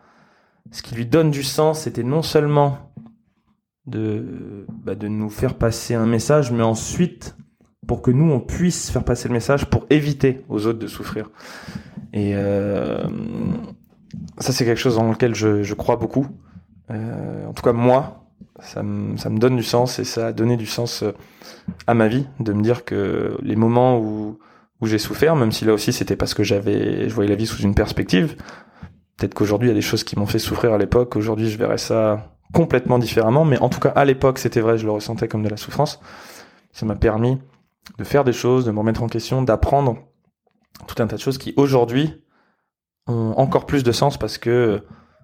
ce 0.72 0.82
qui 0.82 0.96
lui 0.96 1.06
donne 1.06 1.30
du 1.30 1.44
sens, 1.44 1.82
c'était 1.82 2.04
non 2.04 2.22
seulement 2.22 2.94
de, 3.86 4.66
bah, 4.70 4.96
de 4.96 5.08
nous 5.08 5.30
faire 5.30 5.56
passer 5.56 5.94
un 5.94 6.06
message, 6.06 6.52
mais 6.52 6.64
ensuite 6.64 7.36
pour 7.86 8.02
que 8.02 8.12
nous, 8.12 8.32
on 8.32 8.40
puisse 8.40 8.90
faire 8.90 9.04
passer 9.04 9.28
le 9.28 9.34
message 9.34 9.66
pour 9.66 9.86
éviter 9.90 10.46
aux 10.48 10.68
autres 10.68 10.80
de 10.80 10.88
souffrir. 10.88 11.30
Et 12.14 12.32
euh, 12.34 13.04
ça, 14.38 14.54
c'est 14.54 14.64
quelque 14.64 14.80
chose 14.80 14.96
dans 14.96 15.12
lequel 15.12 15.36
je 15.36 15.74
crois 15.74 15.98
beaucoup. 15.98 16.28
Euh, 16.92 17.48
en 17.48 17.54
tout 17.54 17.64
cas, 17.64 17.74
moi, 17.74 18.26
ça 18.60 18.84
me, 18.84 19.18
ça 19.18 19.30
me 19.30 19.40
donne 19.40 19.56
du 19.56 19.64
sens 19.64 20.00
et 20.00 20.04
ça 20.04 20.28
a 20.28 20.34
donné 20.34 20.58
du 20.58 20.66
sens 20.66 21.04
euh, 21.04 21.12
à 21.88 21.94
ma 21.94 22.08
vie, 22.08 22.28
de 22.40 22.54
me 22.54 22.62
dire 22.62 22.86
que 22.86 23.38
les 23.42 23.56
moments 23.56 24.00
où, 24.00 24.40
où 24.82 24.86
j'ai 24.86 24.98
souffert, 24.98 25.36
même 25.36 25.52
si 25.52 25.66
là 25.66 25.74
aussi 25.74 25.94
c'était 25.94 26.16
parce 26.16 26.34
que 26.34 26.44
j'avais, 26.44 27.08
je 27.08 27.14
voyais 27.14 27.30
la 27.30 27.36
vie 27.36 27.48
sous 27.48 27.62
une 27.62 27.76
perspective, 27.76 28.36
Peut-être 29.18 29.34
qu'aujourd'hui, 29.36 29.70
il 29.70 29.72
y 29.72 29.74
a 29.74 29.76
des 29.76 29.82
choses 29.82 30.04
qui 30.04 30.18
m'ont 30.18 30.26
fait 30.26 30.40
souffrir 30.40 30.74
à 30.74 30.78
l'époque. 30.78 31.16
Aujourd'hui, 31.16 31.50
je 31.50 31.58
verrais 31.58 31.78
ça 31.78 32.36
complètement 32.54 33.00
différemment. 33.00 33.46
Mais 33.46 33.60
en 33.60 33.70
tout 33.70 33.80
cas, 33.80 33.90
à 33.90 34.06
l'époque, 34.06 34.40
c'était 34.40 34.62
vrai, 34.62 34.78
je 34.78 34.86
le 34.86 34.92
ressentais 34.92 35.28
comme 35.28 35.44
de 35.44 35.50
la 35.50 35.58
souffrance. 35.58 36.00
Ça 36.72 36.86
m'a 36.86 36.96
permis 36.96 37.38
de 37.98 38.04
faire 38.04 38.24
des 38.24 38.34
choses, 38.34 38.66
de 38.66 38.72
me 38.72 38.80
remettre 38.80 39.04
en 39.04 39.08
question, 39.08 39.42
d'apprendre 39.44 39.98
tout 40.88 41.02
un 41.02 41.08
tas 41.08 41.16
de 41.16 41.22
choses 41.22 41.38
qui, 41.38 41.54
aujourd'hui, 41.58 42.24
ont 43.08 43.34
encore 43.38 43.66
plus 43.66 43.84
de 43.84 43.92
sens 43.92 44.18
parce 44.18 44.38
que 44.38 44.84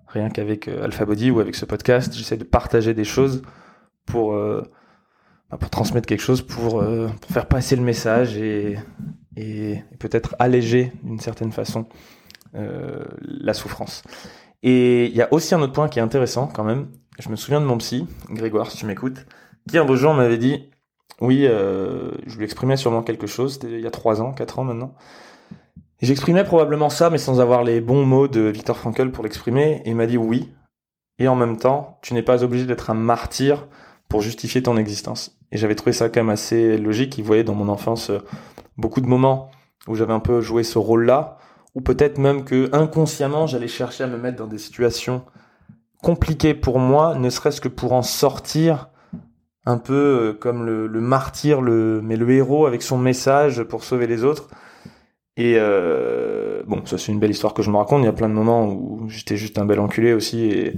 rien 0.09 0.29
qu'avec 0.29 0.67
euh, 0.67 0.83
Alpha 0.83 1.05
Body 1.05 1.31
ou 1.31 1.39
avec 1.39 1.55
ce 1.55 1.65
podcast, 1.65 2.13
j'essaie 2.13 2.37
de 2.37 2.43
partager 2.43 2.93
des 2.93 3.03
choses 3.03 3.41
pour, 4.05 4.33
euh, 4.33 4.63
bah, 5.49 5.57
pour 5.57 5.69
transmettre 5.69 6.07
quelque 6.07 6.21
chose, 6.21 6.41
pour, 6.41 6.81
euh, 6.81 7.07
pour 7.21 7.31
faire 7.31 7.47
passer 7.47 7.75
le 7.75 7.83
message 7.83 8.37
et, 8.37 8.77
peut-être 9.99 10.35
alléger 10.37 10.91
d'une 11.01 11.19
certaine 11.19 11.53
façon 11.53 11.87
la 12.51 13.53
souffrance. 13.53 14.03
Et 14.63 15.05
il 15.05 15.15
y 15.15 15.21
a 15.21 15.33
aussi 15.33 15.55
un 15.55 15.61
autre 15.61 15.71
point 15.71 15.87
qui 15.87 15.99
est 15.99 16.01
intéressant 16.01 16.47
quand 16.47 16.65
même. 16.65 16.89
Je 17.19 17.29
me 17.29 17.37
souviens 17.37 17.61
de 17.61 17.65
mon 17.65 17.77
psy, 17.77 18.05
Grégoire, 18.31 18.69
si 18.69 18.75
tu 18.75 18.85
m'écoutes, 18.85 19.25
qui 19.69 19.77
un 19.77 19.85
beau 19.85 19.95
jour 19.95 20.13
m'avait 20.13 20.37
dit, 20.37 20.69
oui, 21.21 21.47
je 21.47 22.37
lui 22.37 22.43
exprimais 22.43 22.75
sûrement 22.75 23.01
quelque 23.01 23.27
chose, 23.27 23.53
c'était 23.53 23.71
il 23.71 23.79
y 23.79 23.87
a 23.87 23.91
trois 23.91 24.21
ans, 24.21 24.33
quatre 24.33 24.59
ans 24.59 24.65
maintenant. 24.65 24.93
J'exprimais 26.01 26.43
probablement 26.43 26.89
ça, 26.89 27.09
mais 27.09 27.17
sans 27.17 27.41
avoir 27.41 27.63
les 27.63 27.81
bons 27.81 28.05
mots 28.05 28.27
de 28.27 28.41
Victor 28.41 28.77
Frankl 28.77 29.11
pour 29.11 29.23
l'exprimer. 29.23 29.81
Et 29.85 29.89
il 29.89 29.95
m'a 29.95 30.05
dit 30.05 30.17
oui. 30.17 30.53
Et 31.17 31.27
en 31.27 31.35
même 31.35 31.57
temps, 31.57 31.99
tu 32.01 32.13
n'es 32.13 32.23
pas 32.23 32.43
obligé 32.43 32.65
d'être 32.65 32.89
un 32.89 32.93
martyr 32.93 33.67
pour 34.07 34.21
justifier 34.21 34.63
ton 34.63 34.77
existence. 34.77 35.37
Et 35.51 35.57
j'avais 35.57 35.75
trouvé 35.75 35.91
ça 35.91 36.09
quand 36.09 36.21
même 36.21 36.29
assez 36.29 36.77
logique. 36.77 37.17
Il 37.17 37.23
voyait 37.23 37.43
dans 37.43 37.53
mon 37.53 37.67
enfance 37.67 38.09
euh, 38.09 38.19
beaucoup 38.77 39.01
de 39.01 39.07
moments 39.07 39.51
où 39.87 39.95
j'avais 39.95 40.13
un 40.13 40.19
peu 40.19 40.41
joué 40.41 40.63
ce 40.63 40.77
rôle-là, 40.77 41.37
ou 41.75 41.81
peut-être 41.81 42.17
même 42.17 42.43
que 42.43 42.69
inconsciemment 42.73 43.47
j'allais 43.47 43.67
chercher 43.67 44.03
à 44.03 44.07
me 44.07 44.17
mettre 44.17 44.37
dans 44.37 44.47
des 44.47 44.57
situations 44.57 45.23
compliquées 46.01 46.53
pour 46.53 46.79
moi, 46.79 47.15
ne 47.15 47.29
serait-ce 47.29 47.61
que 47.61 47.67
pour 47.67 47.93
en 47.93 48.03
sortir 48.03 48.89
un 49.65 49.77
peu 49.77 49.93
euh, 49.93 50.33
comme 50.33 50.65
le, 50.65 50.87
martyr, 51.01 51.61
le, 51.61 52.01
mais 52.01 52.15
le 52.15 52.29
héros 52.31 52.65
avec 52.65 52.81
son 52.81 52.97
message 52.97 53.63
pour 53.63 53.83
sauver 53.83 54.07
les 54.07 54.23
autres. 54.23 54.49
Et 55.39 55.53
euh, 55.55 56.63
bon, 56.67 56.85
ça 56.85 56.97
c'est 56.97 57.13
une 57.13 57.19
belle 57.19 57.31
histoire 57.31 57.53
que 57.53 57.61
je 57.61 57.71
me 57.71 57.77
raconte. 57.77 58.01
Il 58.01 58.05
y 58.05 58.09
a 58.09 58.13
plein 58.13 58.27
de 58.27 58.33
moments 58.33 58.67
où 58.67 59.07
j'étais 59.07 59.37
juste 59.37 59.57
un 59.57 59.65
bel 59.65 59.79
enculé 59.79 60.11
aussi 60.11 60.43
et, 60.43 60.75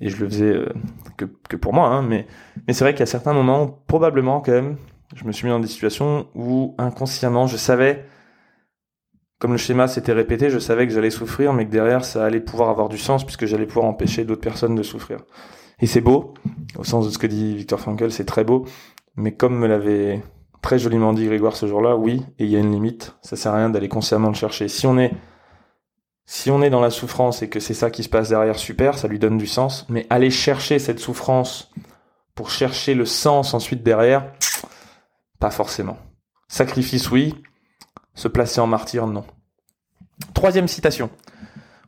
je 0.00 0.16
le 0.18 0.28
faisais 0.28 0.54
euh, 0.54 0.68
que, 1.16 1.56
pour 1.56 1.74
moi. 1.74 1.88
Hein. 1.88 2.02
Mais, 2.02 2.28
mais 2.66 2.74
c'est 2.74 2.84
vrai 2.84 2.92
qu'il 2.92 3.00
y 3.00 3.02
a 3.02 3.06
certains 3.06 3.32
moments, 3.32 3.66
probablement 3.88 4.40
quand 4.40 4.52
même, 4.52 4.76
je 5.16 5.24
me 5.24 5.32
suis 5.32 5.46
mis 5.46 5.50
dans 5.50 5.58
des 5.58 5.66
situations 5.66 6.28
où 6.36 6.76
inconsciemment 6.78 7.48
je 7.48 7.56
savais, 7.56 8.04
comme 9.40 9.50
le 9.50 9.58
schéma 9.58 9.88
s'était 9.88 10.12
répété, 10.12 10.48
je 10.48 10.60
savais 10.60 10.86
que 10.86 10.92
j'allais 10.92 11.10
souffrir, 11.10 11.52
mais 11.52 11.66
que 11.66 11.72
derrière 11.72 12.04
ça 12.04 12.24
allait 12.24 12.40
pouvoir 12.40 12.68
avoir 12.68 12.88
du 12.88 12.98
sens 12.98 13.24
puisque 13.24 13.46
j'allais 13.46 13.66
pouvoir 13.66 13.86
empêcher 13.86 14.24
d'autres 14.24 14.42
personnes 14.42 14.76
de 14.76 14.84
souffrir. 14.84 15.18
Et 15.80 15.88
c'est 15.88 16.00
beau, 16.00 16.34
au 16.78 16.84
sens 16.84 17.04
de 17.04 17.10
ce 17.10 17.18
que 17.18 17.26
dit 17.26 17.56
Victor 17.56 17.80
Frankl, 17.80 18.12
c'est 18.12 18.26
très 18.26 18.44
beau. 18.44 18.64
Mais 19.16 19.32
comme 19.32 19.58
me 19.58 19.66
l'avait 19.66 20.22
très 20.64 20.78
joliment 20.78 21.12
dit 21.12 21.26
Grégoire 21.26 21.56
ce 21.56 21.66
jour-là, 21.66 21.94
oui, 21.94 22.22
et 22.38 22.44
il 22.44 22.50
y 22.50 22.56
a 22.56 22.58
une 22.58 22.72
limite. 22.72 23.14
Ça 23.20 23.36
sert 23.36 23.52
à 23.52 23.56
rien 23.58 23.68
d'aller 23.68 23.90
consciemment 23.90 24.28
le 24.28 24.34
chercher. 24.34 24.66
Si 24.66 24.86
on 24.86 24.98
est, 24.98 26.70
dans 26.70 26.80
la 26.80 26.90
souffrance 26.90 27.42
et 27.42 27.50
que 27.50 27.60
c'est 27.60 27.74
ça 27.74 27.90
qui 27.90 28.02
se 28.02 28.08
passe 28.08 28.30
derrière, 28.30 28.58
super, 28.58 28.96
ça 28.96 29.06
lui 29.06 29.18
donne 29.18 29.36
du 29.36 29.46
sens. 29.46 29.84
Mais 29.90 30.06
aller 30.08 30.30
chercher 30.30 30.78
cette 30.78 31.00
souffrance 31.00 31.70
pour 32.34 32.50
chercher 32.50 32.94
le 32.94 33.04
sens 33.04 33.52
ensuite 33.52 33.82
derrière, 33.82 34.32
pas 35.38 35.50
forcément. 35.50 35.98
Sacrifice, 36.48 37.10
oui. 37.10 37.34
Se 38.14 38.26
placer 38.26 38.60
en 38.60 38.66
martyr, 38.66 39.06
non. 39.06 39.24
Troisième 40.32 40.66
citation. 40.66 41.10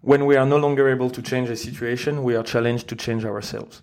When 0.02 0.20
we 0.20 0.36
are 0.36 0.46
no 0.46 0.58
longer 0.58 0.92
able 0.92 1.10
to 1.12 1.22
change 1.22 1.50
a 1.50 1.56
situation, 1.56 2.18
we 2.18 2.36
are 2.36 2.44
challenged 2.44 2.86
to 2.88 2.94
change 2.94 3.24
ourselves 3.24 3.82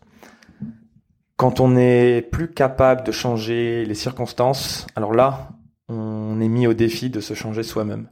quand 1.43 1.59
on 1.59 1.71
n'est 1.71 2.21
plus 2.21 2.53
capable 2.53 3.03
de 3.03 3.11
changer 3.11 3.83
les 3.83 3.95
circonstances, 3.95 4.87
alors 4.95 5.13
là, 5.13 5.49
on 5.89 6.39
est 6.39 6.47
mis 6.47 6.67
au 6.67 6.73
défi 6.73 7.09
de 7.09 7.19
se 7.19 7.33
changer 7.33 7.63
soi-même. 7.63 8.07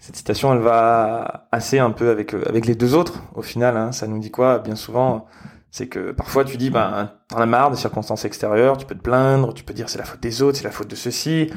Cette 0.00 0.16
citation, 0.16 0.52
elle 0.52 0.58
va 0.58 1.46
assez 1.52 1.78
un 1.78 1.92
peu 1.92 2.10
avec 2.10 2.34
euh, 2.34 2.42
avec 2.48 2.66
les 2.66 2.74
deux 2.74 2.96
autres. 2.96 3.22
Au 3.36 3.42
final, 3.42 3.76
hein, 3.76 3.92
ça 3.92 4.08
nous 4.08 4.18
dit 4.18 4.32
quoi? 4.32 4.58
Bien 4.58 4.74
souvent, 4.74 5.26
c'est 5.70 5.86
que 5.86 6.10
parfois 6.10 6.44
tu 6.44 6.56
dis, 6.56 6.68
ben, 6.68 7.12
t'en 7.28 7.36
as 7.36 7.46
marre 7.46 7.70
des 7.70 7.76
circonstances 7.76 8.24
extérieures, 8.24 8.76
tu 8.76 8.86
peux 8.86 8.96
te 8.96 9.02
plaindre, 9.02 9.54
tu 9.54 9.62
peux 9.62 9.72
dire 9.72 9.88
c'est 9.88 9.98
la 9.98 10.04
faute 10.04 10.20
des 10.20 10.42
autres, 10.42 10.58
c'est 10.58 10.64
la 10.64 10.72
faute 10.72 10.88
de 10.88 10.96
ceci, 10.96 11.52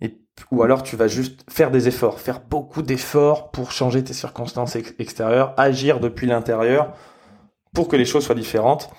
et 0.00 0.18
ou 0.50 0.62
alors 0.62 0.82
tu 0.82 0.96
vas 0.96 1.08
juste 1.08 1.44
faire 1.50 1.70
des 1.70 1.88
efforts, 1.88 2.20
faire 2.20 2.40
beaucoup 2.40 2.80
d'efforts 2.80 3.50
pour 3.50 3.70
changer 3.70 4.02
tes 4.02 4.14
circonstances 4.14 4.76
extérieures, 4.98 5.52
agir 5.58 6.00
depuis 6.00 6.26
l'intérieur 6.26 6.94
pour 7.74 7.88
que 7.88 7.96
les 7.96 8.06
choses 8.06 8.24
soient 8.24 8.34
différentes 8.34 8.90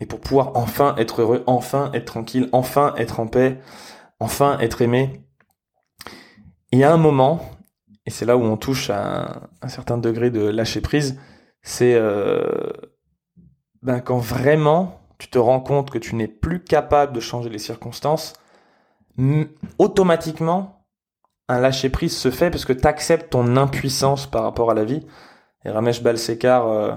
et 0.00 0.06
pour 0.06 0.20
pouvoir 0.20 0.52
enfin 0.54 0.94
être 0.96 1.22
heureux, 1.22 1.42
enfin 1.46 1.90
être 1.92 2.06
tranquille, 2.06 2.48
enfin 2.52 2.94
être 2.96 3.20
en 3.20 3.26
paix, 3.26 3.60
enfin 4.20 4.58
être 4.60 4.82
aimé. 4.82 5.24
Et 6.72 6.84
à 6.84 6.92
un 6.92 6.96
moment, 6.96 7.40
et 8.06 8.10
c'est 8.10 8.24
là 8.24 8.36
où 8.36 8.42
on 8.42 8.56
touche 8.56 8.90
à 8.90 9.50
un, 9.62 9.68
certain 9.68 9.98
degré 9.98 10.30
de 10.30 10.40
lâcher 10.40 10.80
prise, 10.80 11.18
c'est 11.62 11.94
euh, 11.94 12.72
ben 13.82 14.00
quand 14.00 14.18
vraiment 14.18 15.00
tu 15.18 15.28
te 15.28 15.38
rends 15.38 15.60
compte 15.60 15.90
que 15.90 15.98
tu 15.98 16.14
n'es 16.14 16.28
plus 16.28 16.62
capable 16.62 17.12
de 17.12 17.20
changer 17.20 17.50
les 17.50 17.58
circonstances, 17.58 18.34
automatiquement 19.78 20.86
un 21.48 21.60
lâcher 21.60 21.88
prise 21.88 22.16
se 22.16 22.30
fait 22.30 22.50
parce 22.50 22.64
que 22.64 22.72
tu 22.72 22.86
acceptes 22.86 23.30
ton 23.30 23.56
impuissance 23.56 24.26
par 24.26 24.42
rapport 24.42 24.70
à 24.70 24.74
la 24.74 24.84
vie. 24.84 25.04
Et 25.64 25.70
Ramesh 25.70 26.02
Balsekar 26.02 26.68
euh, 26.68 26.94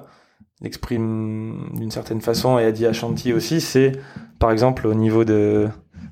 l'exprime 0.62 1.70
d'une 1.74 1.92
certaine 1.92 2.22
façon 2.22 2.60
et 2.60 2.66
Adi 2.66 2.86
Ashanti 2.86 3.34
aussi, 3.34 3.62
c'est 3.62 3.94
par 4.40 4.52
exemple 4.52 4.88
au 4.88 4.94
niveau 4.94 5.26
de, 5.26 5.68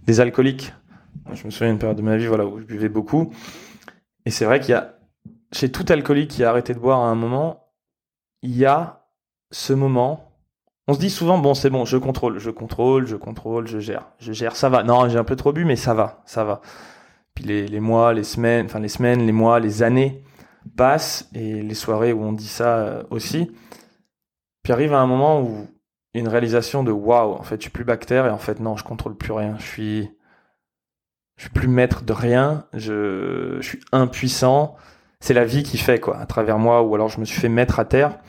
des 0.06 0.20
alcooliques. 0.20 0.74
Je 1.34 1.46
me 1.46 1.52
souviens 1.52 1.70
d'une 1.70 1.80
période 1.80 1.98
de 1.98 2.02
ma 2.02 2.18
vie 2.18 2.26
voilà, 2.26 2.46
où 2.46 2.60
je 2.60 2.66
buvais 2.66 2.90
beaucoup. 2.90 3.32
Et 4.26 4.32
c'est 4.32 4.46
vrai 4.46 4.60
qu'il 4.60 4.72
y 4.72 4.74
a, 4.74 4.96
chez 5.52 5.72
tout 5.72 5.86
alcoolique 5.90 6.32
qui 6.32 6.44
a 6.44 6.50
arrêté 6.50 6.74
de 6.74 6.80
boire 6.80 7.00
à 7.00 7.08
un 7.08 7.16
moment, 7.16 7.68
il 8.42 8.58
y 8.58 8.66
a 8.66 9.06
ce 9.52 9.74
moment. 9.74 10.26
On 10.88 10.94
se 10.94 11.00
dit 11.00 11.10
souvent, 11.12 11.38
bon, 11.38 11.54
c'est 11.54 11.70
bon, 11.70 11.86
je 11.86 11.98
contrôle, 11.98 12.40
je 12.40 12.50
contrôle, 12.50 13.06
je 13.06 13.16
contrôle, 13.16 13.68
je 13.68 13.80
gère, 13.80 14.08
je 14.18 14.34
gère, 14.34 14.56
ça 14.56 14.70
va. 14.70 14.84
Non, 14.84 15.08
j'ai 15.08 15.20
un 15.20 15.24
peu 15.24 15.36
trop 15.36 15.54
bu, 15.54 15.66
mais 15.66 15.76
ça 15.76 15.94
va, 15.94 16.24
ça 16.26 16.44
va. 16.44 16.62
Puis 17.36 17.44
les, 17.44 17.68
les 17.68 17.80
mois, 17.80 18.14
les 18.14 18.24
semaines, 18.24 18.66
enfin 18.66 18.80
les 18.80 18.88
semaines, 18.88 19.26
les 19.26 19.32
mois, 19.32 19.60
les 19.60 19.84
années 19.84 20.24
passent 20.76 21.30
et 21.34 21.62
les 21.62 21.76
soirées 21.76 22.14
où 22.14 22.24
on 22.24 22.34
dit 22.34 22.48
ça 22.48 22.78
euh, 22.78 23.04
aussi. 23.12 23.52
Puis 24.64 24.74
arrive 24.74 24.94
à 24.94 25.00
un 25.00 25.08
moment 25.08 25.42
où 25.42 25.68
une 26.14 26.28
réalisation 26.28 26.84
de 26.84 26.92
waouh, 26.92 27.34
en 27.34 27.44
fait, 27.44 27.56
je 27.56 27.64
suis 27.64 27.70
plus 27.72 27.84
bactère 27.84 28.26
et 28.26 28.30
en 28.30 28.38
fait, 28.38 28.60
non, 28.60 28.76
je 28.76 28.84
contrôle 28.84 29.16
plus 29.16 29.32
rien. 29.32 29.56
Je 29.60 29.66
suis, 29.66 30.12
je 31.38 31.44
suis 31.44 31.52
plus 31.52 31.68
maître 31.68 32.04
de 32.04 32.14
rien. 32.14 32.66
Je, 32.74 33.58
je 33.60 33.68
suis 33.68 33.80
impuissant. 33.92 34.76
C'est 35.20 35.34
la 35.34 35.46
vie 35.46 35.64
qui 35.64 35.78
fait, 35.78 36.00
quoi, 36.00 36.18
à 36.18 36.26
travers 36.26 36.58
moi, 36.58 36.82
ou 36.82 36.96
alors 36.96 37.10
je 37.10 37.20
me 37.20 37.26
suis 37.26 37.40
fait 37.40 37.50
mettre 37.50 37.80
à 37.80 37.86
terre. 37.86 38.20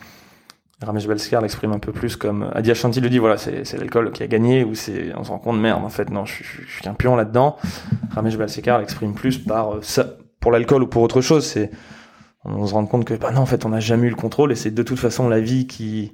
Ramesh 0.83 1.07
Balskar 1.07 1.43
l'exprime 1.43 1.73
un 1.73 1.79
peu 1.79 1.93
plus 1.93 2.17
comme 2.17 2.51
Adi 2.55 2.71
Ashanti 2.71 3.01
le 3.01 3.11
dit 3.11 3.19
voilà 3.19 3.37
c'est 3.37 3.77
l'alcool 3.77 4.13
qui 4.13 4.23
a 4.23 4.27
gagné 4.27 4.65
ou 4.65 4.75
c'est 4.75 5.15
on 5.15 5.25
se 5.25 5.31
rend 5.31 5.39
compte 5.39 5.59
merde 5.59 5.85
en 5.85 5.91
fait 5.91 6.09
non 6.09 6.25
je, 6.25 6.43
je, 6.43 6.63
je 6.63 6.73
suis 6.73 6.81
qu'un 6.81 6.95
pion 6.95 7.17
là-dedans 7.17 7.57
Ramesh 8.13 8.39
Balsekar 8.39 8.79
l'exprime 8.79 9.13
plus 9.13 9.37
par 9.37 9.75
euh, 9.75 9.81
ça 9.83 10.07
pour 10.41 10.53
l'alcool 10.53 10.85
ou 10.85 10.87
pour 10.87 11.03
autre 11.03 11.21
chose 11.21 11.45
c'est 11.45 11.71
on 12.45 12.67
se 12.67 12.75
rend 12.75 12.87
compte 12.87 13.05
que 13.05 13.15
bah 13.15 13.33
non 13.33 13.43
en 13.43 13.47
fait 13.47 13.65
on 13.65 13.71
n'a 13.71 13.81
jamais 13.81 14.07
eu 14.07 14.11
le 14.11 14.17
contrôle 14.17 14.53
et 14.53 14.55
c'est 14.55 14.71
de 14.71 14.83
toute 14.83 14.99
façon 14.99 15.29
la 15.29 15.41
vie 15.41 15.67
qui 15.67 16.13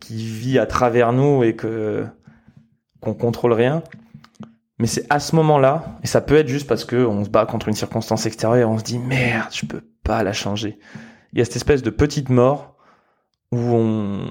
qui 0.00 0.26
vit 0.26 0.58
à 0.58 0.66
travers 0.66 1.12
nous 1.12 1.42
et 1.42 1.54
que 1.54 2.06
qu'on 3.00 3.14
contrôle 3.14 3.52
rien. 3.52 3.82
Mais 4.80 4.86
c'est 4.86 5.06
à 5.10 5.18
ce 5.20 5.34
moment-là 5.36 5.98
et 6.02 6.06
ça 6.06 6.20
peut 6.20 6.36
être 6.36 6.48
juste 6.48 6.66
parce 6.66 6.84
que 6.84 6.96
on 6.96 7.24
se 7.24 7.30
bat 7.30 7.46
contre 7.46 7.68
une 7.68 7.74
circonstance 7.74 8.26
extérieure 8.26 8.70
on 8.70 8.78
se 8.78 8.84
dit 8.84 8.98
merde 8.98 9.48
je 9.52 9.66
peux 9.66 9.82
pas 10.02 10.22
la 10.22 10.32
changer. 10.32 10.78
Il 11.32 11.38
y 11.38 11.42
a 11.42 11.44
cette 11.44 11.56
espèce 11.56 11.82
de 11.82 11.90
petite 11.90 12.30
mort 12.30 12.76
où 13.52 13.58
on 13.58 14.28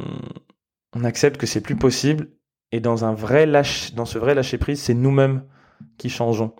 on 0.93 1.03
accepte 1.03 1.37
que 1.37 1.47
c'est 1.47 1.61
plus 1.61 1.75
possible 1.75 2.29
et 2.71 2.79
dans 2.79 3.05
un 3.05 3.13
vrai 3.13 3.45
lâche 3.45 3.93
dans 3.93 4.05
ce 4.05 4.17
vrai 4.17 4.35
lâcher 4.35 4.57
prise 4.57 4.81
c'est 4.81 4.93
nous-mêmes 4.93 5.43
qui 5.97 6.09
changeons 6.09 6.53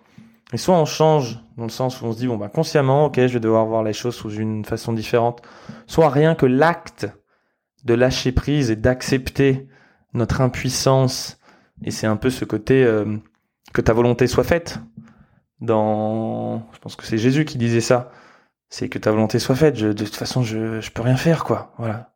et 0.52 0.56
soit 0.56 0.76
on 0.76 0.86
change 0.86 1.40
dans 1.56 1.64
le 1.64 1.70
sens 1.70 2.00
où 2.00 2.06
on 2.06 2.12
se 2.12 2.18
dit 2.18 2.26
bon 2.26 2.36
bah 2.36 2.48
consciemment, 2.48 3.06
ok, 3.06 3.16
je 3.16 3.34
vais 3.34 3.40
devoir 3.40 3.66
voir 3.66 3.82
les 3.82 3.92
choses 3.92 4.14
sous 4.14 4.30
une 4.30 4.64
façon 4.64 4.92
différente. 4.92 5.42
Soit 5.86 6.08
rien 6.08 6.34
que 6.34 6.46
l'acte 6.46 7.06
de 7.84 7.94
lâcher 7.94 8.32
prise 8.32 8.70
et 8.70 8.76
d'accepter 8.76 9.68
notre 10.14 10.40
impuissance. 10.40 11.38
Et 11.84 11.90
c'est 11.90 12.06
un 12.06 12.16
peu 12.16 12.30
ce 12.30 12.44
côté 12.44 12.82
euh, 12.82 13.16
que 13.74 13.80
ta 13.80 13.92
volonté 13.92 14.26
soit 14.26 14.44
faite. 14.44 14.80
Dans, 15.60 16.62
je 16.72 16.78
pense 16.78 16.96
que 16.96 17.04
c'est 17.04 17.18
Jésus 17.18 17.44
qui 17.44 17.58
disait 17.58 17.80
ça. 17.80 18.10
C'est 18.70 18.88
que 18.88 18.98
ta 18.98 19.10
volonté 19.10 19.38
soit 19.38 19.56
faite. 19.56 19.76
De 19.76 19.92
toute 19.92 20.16
façon, 20.16 20.42
je, 20.42 20.80
je 20.80 20.90
peux 20.90 21.02
rien 21.02 21.16
faire, 21.16 21.44
quoi. 21.44 21.74
Voilà. 21.78 22.14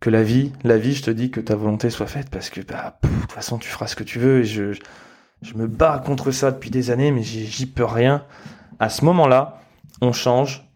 Que 0.00 0.10
la 0.10 0.22
vie, 0.22 0.52
la 0.62 0.78
vie, 0.78 0.94
je 0.94 1.02
te 1.02 1.10
dis 1.10 1.30
que 1.30 1.40
ta 1.40 1.54
volonté 1.54 1.90
soit 1.90 2.06
faite 2.06 2.28
parce 2.30 2.50
que 2.50 2.60
bah, 2.60 2.98
de 3.02 3.08
toute 3.08 3.32
façon, 3.32 3.58
tu 3.58 3.68
feras 3.68 3.86
ce 3.86 3.96
que 3.96 4.04
tu 4.04 4.18
veux 4.18 4.40
et 4.40 4.44
je 4.44 4.72
je 4.72 4.80
me 5.54 5.66
bats 5.66 6.02
contre 6.04 6.30
ça 6.30 6.50
depuis 6.50 6.70
des 6.70 6.90
années, 6.90 7.10
mais 7.10 7.22
j'y 7.22 7.66
peux 7.66 7.84
rien. 7.84 8.24
À 8.78 8.88
ce 8.88 9.04
moment-là, 9.04 9.60
on 10.00 10.12
change 10.12 10.68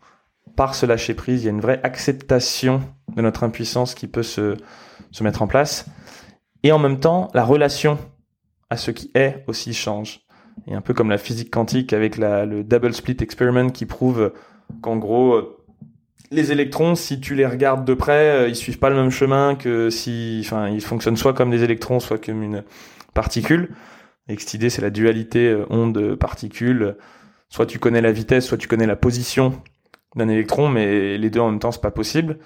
par 0.56 0.74
ce 0.74 0.86
lâcher 0.86 1.14
prise. 1.14 1.42
Il 1.42 1.46
y 1.46 1.48
a 1.48 1.52
une 1.52 1.60
vraie 1.60 1.80
acceptation 1.82 2.82
de 3.14 3.22
notre 3.22 3.44
impuissance 3.44 3.94
qui 3.94 4.06
peut 4.06 4.22
se, 4.22 4.56
se 5.10 5.22
mettre 5.24 5.42
en 5.42 5.46
place. 5.46 5.86
Et 6.62 6.72
en 6.72 6.78
même 6.78 7.00
temps, 7.00 7.28
la 7.34 7.44
relation 7.44 7.98
à 8.68 8.76
ce 8.76 8.90
qui 8.90 9.10
est 9.14 9.44
aussi 9.46 9.74
change. 9.74 10.20
Et 10.66 10.74
un 10.74 10.80
peu 10.80 10.94
comme 10.94 11.10
la 11.10 11.18
physique 11.18 11.50
quantique 11.50 11.92
avec 11.92 12.16
le 12.18 12.62
double 12.62 12.92
split 12.92 13.16
experiment 13.20 13.70
qui 13.70 13.86
prouve 13.86 14.32
qu'en 14.82 14.96
gros, 14.96 15.34
euh, 15.34 15.56
les 16.30 16.52
électrons, 16.52 16.94
si 16.94 17.20
tu 17.20 17.34
les 17.34 17.46
regardes 17.46 17.84
de 17.84 17.94
près, 17.94 18.30
euh, 18.30 18.48
ils 18.48 18.54
suivent 18.54 18.78
pas 18.78 18.90
le 18.90 18.96
même 18.96 19.10
chemin 19.10 19.56
que 19.56 19.90
si, 19.90 20.42
enfin, 20.44 20.68
ils 20.68 20.80
fonctionnent 20.80 21.16
soit 21.16 21.34
comme 21.34 21.50
des 21.50 21.64
électrons, 21.64 21.98
soit 21.98 22.24
comme 22.24 22.42
une 22.42 22.62
particule. 23.14 23.70
Et 24.30 24.38
cette 24.38 24.54
idée, 24.54 24.70
c'est 24.70 24.82
la 24.82 24.90
dualité 24.90 25.48
euh, 25.48 25.66
onde-particule. 25.70 26.96
Soit 27.48 27.66
tu 27.66 27.80
connais 27.80 28.00
la 28.00 28.12
vitesse, 28.12 28.46
soit 28.46 28.56
tu 28.56 28.68
connais 28.68 28.86
la 28.86 28.94
position 28.94 29.60
d'un 30.14 30.28
électron, 30.28 30.68
mais 30.68 31.18
les 31.18 31.30
deux 31.30 31.40
en 31.40 31.50
même 31.50 31.58
temps, 31.58 31.72
c'est 31.72 31.80
pas 31.80 31.90
possible. 31.90 32.38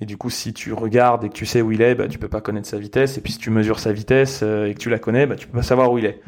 Et 0.00 0.06
du 0.06 0.16
coup, 0.16 0.30
si 0.30 0.52
tu 0.52 0.72
regardes 0.72 1.24
et 1.24 1.28
que 1.28 1.34
tu 1.34 1.46
sais 1.46 1.62
où 1.62 1.70
il 1.70 1.80
est, 1.80 1.94
bah, 1.94 2.08
tu 2.08 2.18
peux 2.18 2.28
pas 2.28 2.40
connaître 2.40 2.68
sa 2.68 2.78
vitesse. 2.78 3.18
Et 3.18 3.20
puis, 3.20 3.32
si 3.32 3.38
tu 3.38 3.50
mesures 3.50 3.78
sa 3.78 3.92
vitesse 3.92 4.40
euh, 4.42 4.66
et 4.66 4.74
que 4.74 4.78
tu 4.80 4.90
la 4.90 4.98
connais, 4.98 5.26
bah, 5.26 5.36
tu 5.36 5.46
peux 5.46 5.58
pas 5.58 5.62
savoir 5.62 5.92
où 5.92 5.98
il 5.98 6.06
est. 6.06 6.20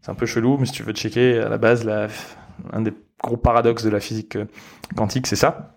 C'est 0.00 0.10
un 0.10 0.14
peu 0.16 0.26
chelou, 0.26 0.56
mais 0.58 0.66
si 0.66 0.72
tu 0.72 0.82
veux 0.82 0.92
checker, 0.92 1.38
à 1.38 1.48
la 1.48 1.58
base, 1.58 1.88
un 2.72 2.80
des 2.80 2.92
gros 3.22 3.36
paradoxes 3.36 3.84
de 3.84 3.90
la 3.90 4.00
physique 4.00 4.36
euh, 4.36 4.46
quantique, 4.96 5.28
c'est 5.28 5.36
ça. 5.36 5.76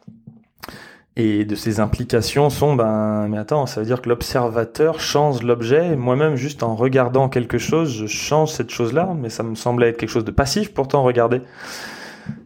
Et 1.17 1.43
de 1.43 1.55
ces 1.55 1.81
implications 1.81 2.49
sont, 2.49 2.75
ben, 2.75 3.27
mais 3.27 3.37
attends, 3.37 3.65
ça 3.65 3.81
veut 3.81 3.85
dire 3.85 4.01
que 4.01 4.07
l'observateur 4.07 5.01
change 5.01 5.43
l'objet. 5.43 5.97
Moi-même, 5.97 6.35
juste 6.35 6.63
en 6.63 6.75
regardant 6.75 7.27
quelque 7.27 7.57
chose, 7.57 7.93
je 7.93 8.05
change 8.05 8.51
cette 8.51 8.69
chose-là, 8.69 9.13
mais 9.17 9.29
ça 9.29 9.43
me 9.43 9.55
semblait 9.55 9.89
être 9.89 9.97
quelque 9.97 10.09
chose 10.09 10.23
de 10.23 10.31
passif, 10.31 10.73
pourtant 10.73 11.03
regarder. 11.03 11.41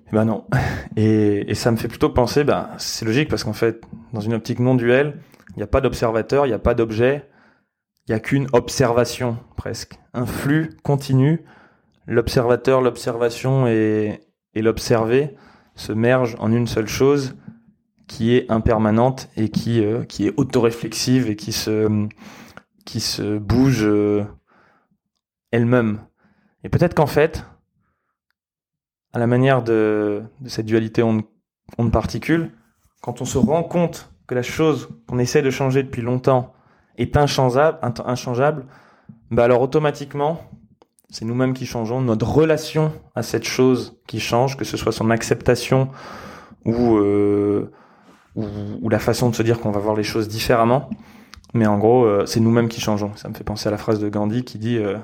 Et 0.07 0.11
ben 0.13 0.25
non. 0.25 0.45
Et, 0.97 1.51
et 1.51 1.55
ça 1.55 1.71
me 1.71 1.77
fait 1.77 1.87
plutôt 1.87 2.09
penser, 2.09 2.43
ben, 2.43 2.69
c'est 2.77 3.05
logique 3.05 3.29
parce 3.29 3.43
qu'en 3.43 3.53
fait, 3.53 3.81
dans 4.13 4.21
une 4.21 4.33
optique 4.33 4.59
non 4.59 4.73
duelle, 4.75 5.19
il 5.51 5.57
n'y 5.57 5.63
a 5.63 5.67
pas 5.67 5.81
d'observateur, 5.81 6.45
il 6.45 6.49
n'y 6.49 6.55
a 6.55 6.59
pas 6.59 6.73
d'objet, 6.73 7.27
il 8.07 8.11
n'y 8.11 8.15
a 8.15 8.19
qu'une 8.19 8.47
observation, 8.53 9.37
presque. 9.57 9.99
Un 10.13 10.25
flux 10.25 10.77
continu. 10.83 11.43
L'observateur, 12.07 12.81
l'observation 12.81 13.67
et, 13.67 14.21
et 14.53 14.61
l'observé 14.61 15.35
se 15.75 15.91
mergent 15.91 16.35
en 16.39 16.51
une 16.51 16.67
seule 16.67 16.87
chose 16.87 17.35
qui 18.07 18.35
est 18.35 18.49
impermanente 18.51 19.29
et 19.35 19.49
qui 19.49 19.83
euh, 19.83 20.03
qui 20.03 20.27
est 20.27 20.33
autoréflexive 20.37 21.29
et 21.29 21.35
qui 21.35 21.51
se 21.51 22.07
qui 22.85 22.99
se 22.99 23.37
bouge 23.37 23.83
euh, 23.83 24.23
elle-même. 25.51 25.99
Et 26.63 26.69
peut-être 26.69 26.93
qu'en 26.93 27.07
fait, 27.07 27.45
à 29.13 29.19
la 29.19 29.27
manière 29.27 29.63
de, 29.63 30.23
de 30.41 30.49
cette 30.49 30.65
dualité 30.65 31.03
onde-particule, 31.77 32.51
quand 33.01 33.21
on 33.21 33.25
se 33.25 33.37
rend 33.37 33.63
compte 33.63 34.11
que 34.27 34.35
la 34.35 34.43
chose 34.43 34.89
qu'on 35.07 35.19
essaie 35.19 35.41
de 35.41 35.49
changer 35.49 35.83
depuis 35.83 36.01
longtemps 36.01 36.53
est 36.97 37.17
inchangeable, 37.17 37.79
inchangeable 38.05 38.65
bah 39.31 39.43
alors 39.43 39.61
automatiquement, 39.61 40.39
c'est 41.09 41.25
nous-mêmes 41.25 41.53
qui 41.53 41.65
changeons, 41.65 42.01
notre 42.01 42.27
relation 42.27 42.91
à 43.15 43.23
cette 43.23 43.43
chose 43.43 43.99
qui 44.07 44.19
change, 44.19 44.57
que 44.57 44.65
ce 44.65 44.77
soit 44.77 44.91
son 44.91 45.09
acceptation 45.09 45.89
ou, 46.65 46.97
euh, 46.97 47.71
ou, 48.35 48.89
la 48.89 48.99
façon 48.99 49.29
de 49.29 49.35
se 49.35 49.43
dire 49.43 49.59
qu'on 49.59 49.71
va 49.71 49.79
voir 49.79 49.95
les 49.95 50.03
choses 50.03 50.27
différemment. 50.27 50.89
Mais 51.53 51.67
en 51.67 51.77
gros, 51.77 52.03
euh, 52.03 52.25
c'est 52.25 52.39
nous-mêmes 52.39 52.67
qui 52.67 52.81
changeons. 52.81 53.11
Ça 53.15 53.29
me 53.29 53.33
fait 53.33 53.43
penser 53.43 53.67
à 53.69 53.71
la 53.71 53.77
phrase 53.77 53.99
de 53.99 54.09
Gandhi 54.09 54.43
qui 54.43 54.57
dit, 54.57 54.77
euh, 54.77 54.97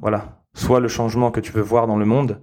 voilà, 0.00 0.40
soit 0.54 0.80
le 0.80 0.88
changement 0.88 1.30
que 1.30 1.40
tu 1.40 1.52
veux 1.52 1.62
voir 1.62 1.86
dans 1.86 1.96
le 1.96 2.06
monde, 2.06 2.40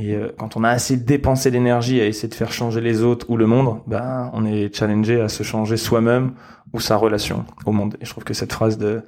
et 0.00 0.14
euh, 0.14 0.32
quand 0.38 0.56
on 0.56 0.64
a 0.64 0.70
assez 0.70 0.96
dépensé 0.96 1.50
d'énergie 1.50 2.00
à 2.00 2.06
essayer 2.06 2.28
de 2.28 2.34
faire 2.34 2.52
changer 2.52 2.80
les 2.80 3.02
autres 3.02 3.28
ou 3.28 3.36
le 3.36 3.46
monde, 3.46 3.82
ben 3.86 4.30
on 4.32 4.46
est 4.46 4.74
challengé 4.74 5.20
à 5.20 5.28
se 5.28 5.42
changer 5.42 5.76
soi-même 5.76 6.32
ou 6.72 6.80
sa 6.80 6.96
relation 6.96 7.44
au 7.66 7.72
monde. 7.72 7.98
Et 8.00 8.06
je 8.06 8.10
trouve 8.10 8.24
que 8.24 8.32
cette 8.32 8.52
phrase 8.52 8.78
de, 8.78 9.02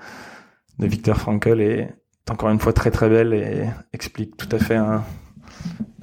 de 0.79 0.87
Viktor 0.87 1.17
Frankl 1.17 1.63
est 1.63 1.95
encore 2.31 2.51
une 2.51 2.59
fois 2.59 2.75
très 2.75 2.91
très 2.91 3.09
belle 3.09 3.33
et 3.33 3.65
explique 3.95 4.37
tout 4.37 4.49
à 4.53 4.59
fait 4.59 4.77
un, 4.77 5.03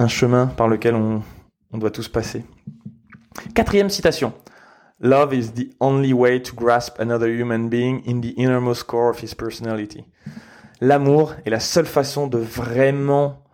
chemin 0.07 0.47
par 0.47 0.67
lequel 0.67 0.95
on 0.95 1.21
doit 1.77 1.91
tous 1.91 2.07
passer. 2.07 2.43
Quatrième 3.53 3.89
citation. 3.89 4.33
Love 5.01 5.33
is 5.33 5.53
the 5.53 5.69
only 5.79 6.13
way 6.13 6.41
to 6.41 6.53
grasp 6.53 6.99
another 6.99 7.27
human 7.27 7.69
being 7.69 8.01
in 8.05 8.21
the 8.21 8.33
innermost 8.37 8.85
core 8.85 9.09
of 9.09 9.23
his 9.23 9.33
personality. 9.33 10.05
L'amour 10.81 11.35
est 11.45 11.49
la 11.49 11.59
seule 11.59 11.85
façon 11.85 12.27
de 12.27 12.37
vraiment 12.37 13.45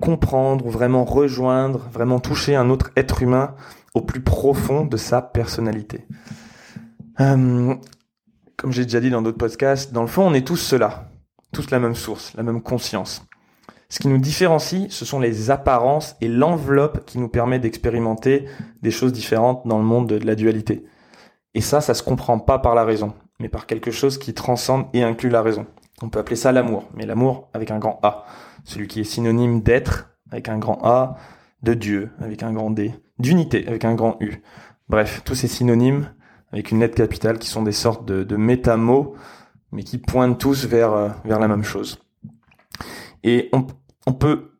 comprendre 0.00 0.66
ou 0.66 0.70
vraiment 0.70 1.04
rejoindre, 1.04 1.88
vraiment 1.92 2.18
toucher 2.18 2.56
un 2.56 2.70
autre 2.70 2.90
être 2.96 3.22
humain 3.22 3.54
au 3.94 4.00
plus 4.00 4.20
profond 4.20 4.84
de 4.84 4.96
sa 4.96 5.22
personnalité. 5.22 6.06
Euh, 7.20 7.74
comme 8.56 8.72
j'ai 8.72 8.84
déjà 8.84 9.00
dit 9.00 9.10
dans 9.10 9.22
d'autres 9.22 9.38
podcasts, 9.38 9.92
dans 9.92 10.02
le 10.02 10.08
fond, 10.08 10.22
on 10.22 10.34
est 10.34 10.46
tous 10.46 10.56
cela, 10.56 11.10
tous 11.52 11.70
la 11.70 11.78
même 11.78 11.94
source, 11.94 12.34
la 12.34 12.42
même 12.42 12.62
conscience. 12.62 13.24
Ce 13.88 13.98
qui 13.98 14.08
nous 14.08 14.18
différencie, 14.18 14.90
ce 14.90 15.04
sont 15.04 15.20
les 15.20 15.50
apparences 15.50 16.16
et 16.20 16.28
l'enveloppe 16.28 17.04
qui 17.06 17.18
nous 17.18 17.28
permet 17.28 17.58
d'expérimenter 17.58 18.46
des 18.82 18.90
choses 18.90 19.12
différentes 19.12 19.66
dans 19.66 19.78
le 19.78 19.84
monde 19.84 20.08
de 20.08 20.24
la 20.24 20.34
dualité. 20.34 20.84
Et 21.54 21.60
ça, 21.60 21.80
ça 21.80 21.94
se 21.94 22.02
comprend 22.02 22.38
pas 22.38 22.58
par 22.58 22.74
la 22.74 22.84
raison, 22.84 23.14
mais 23.38 23.48
par 23.48 23.66
quelque 23.66 23.90
chose 23.90 24.18
qui 24.18 24.34
transcende 24.34 24.86
et 24.92 25.02
inclut 25.02 25.30
la 25.30 25.42
raison. 25.42 25.66
On 26.02 26.08
peut 26.08 26.18
appeler 26.18 26.36
ça 26.36 26.50
l'amour, 26.50 26.88
mais 26.94 27.06
l'amour 27.06 27.48
avec 27.52 27.70
un 27.70 27.78
grand 27.78 28.00
A 28.02 28.24
celui 28.64 28.88
qui 28.88 29.00
est 29.00 29.04
synonyme 29.04 29.60
d'être 29.62 30.10
avec 30.30 30.48
un 30.48 30.58
grand 30.58 30.80
A, 30.82 31.16
de 31.62 31.74
Dieu 31.74 32.10
avec 32.20 32.42
un 32.42 32.52
grand 32.52 32.70
D, 32.70 32.94
d'unité 33.18 33.66
avec 33.68 33.84
un 33.84 33.94
grand 33.94 34.16
U. 34.20 34.42
Bref, 34.88 35.22
tous 35.24 35.34
ces 35.34 35.48
synonymes 35.48 36.10
avec 36.52 36.70
une 36.70 36.80
lettre 36.80 36.94
capitale 36.94 37.38
qui 37.38 37.48
sont 37.48 37.62
des 37.62 37.72
sortes 37.72 38.04
de, 38.04 38.22
de 38.22 38.36
métamots, 38.36 39.14
mais 39.72 39.82
qui 39.82 39.98
pointent 39.98 40.38
tous 40.38 40.66
vers, 40.66 40.92
euh, 40.92 41.08
vers 41.24 41.40
la 41.40 41.48
même 41.48 41.64
chose. 41.64 42.03
Et 43.24 43.48
on, 43.52 43.66
on 44.06 44.12
peut 44.12 44.54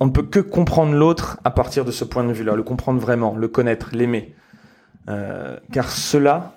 on 0.00 0.06
ne 0.06 0.10
peut 0.10 0.22
que 0.22 0.40
comprendre 0.40 0.94
l'autre 0.94 1.38
à 1.44 1.50
partir 1.50 1.84
de 1.84 1.90
ce 1.90 2.04
point 2.04 2.24
de 2.24 2.32
vue-là, 2.32 2.54
le 2.54 2.62
comprendre 2.62 2.98
vraiment, 2.98 3.36
le 3.36 3.48
connaître, 3.48 3.90
l'aimer. 3.92 4.34
Euh, 5.08 5.58
car 5.72 5.90
cela 5.90 6.54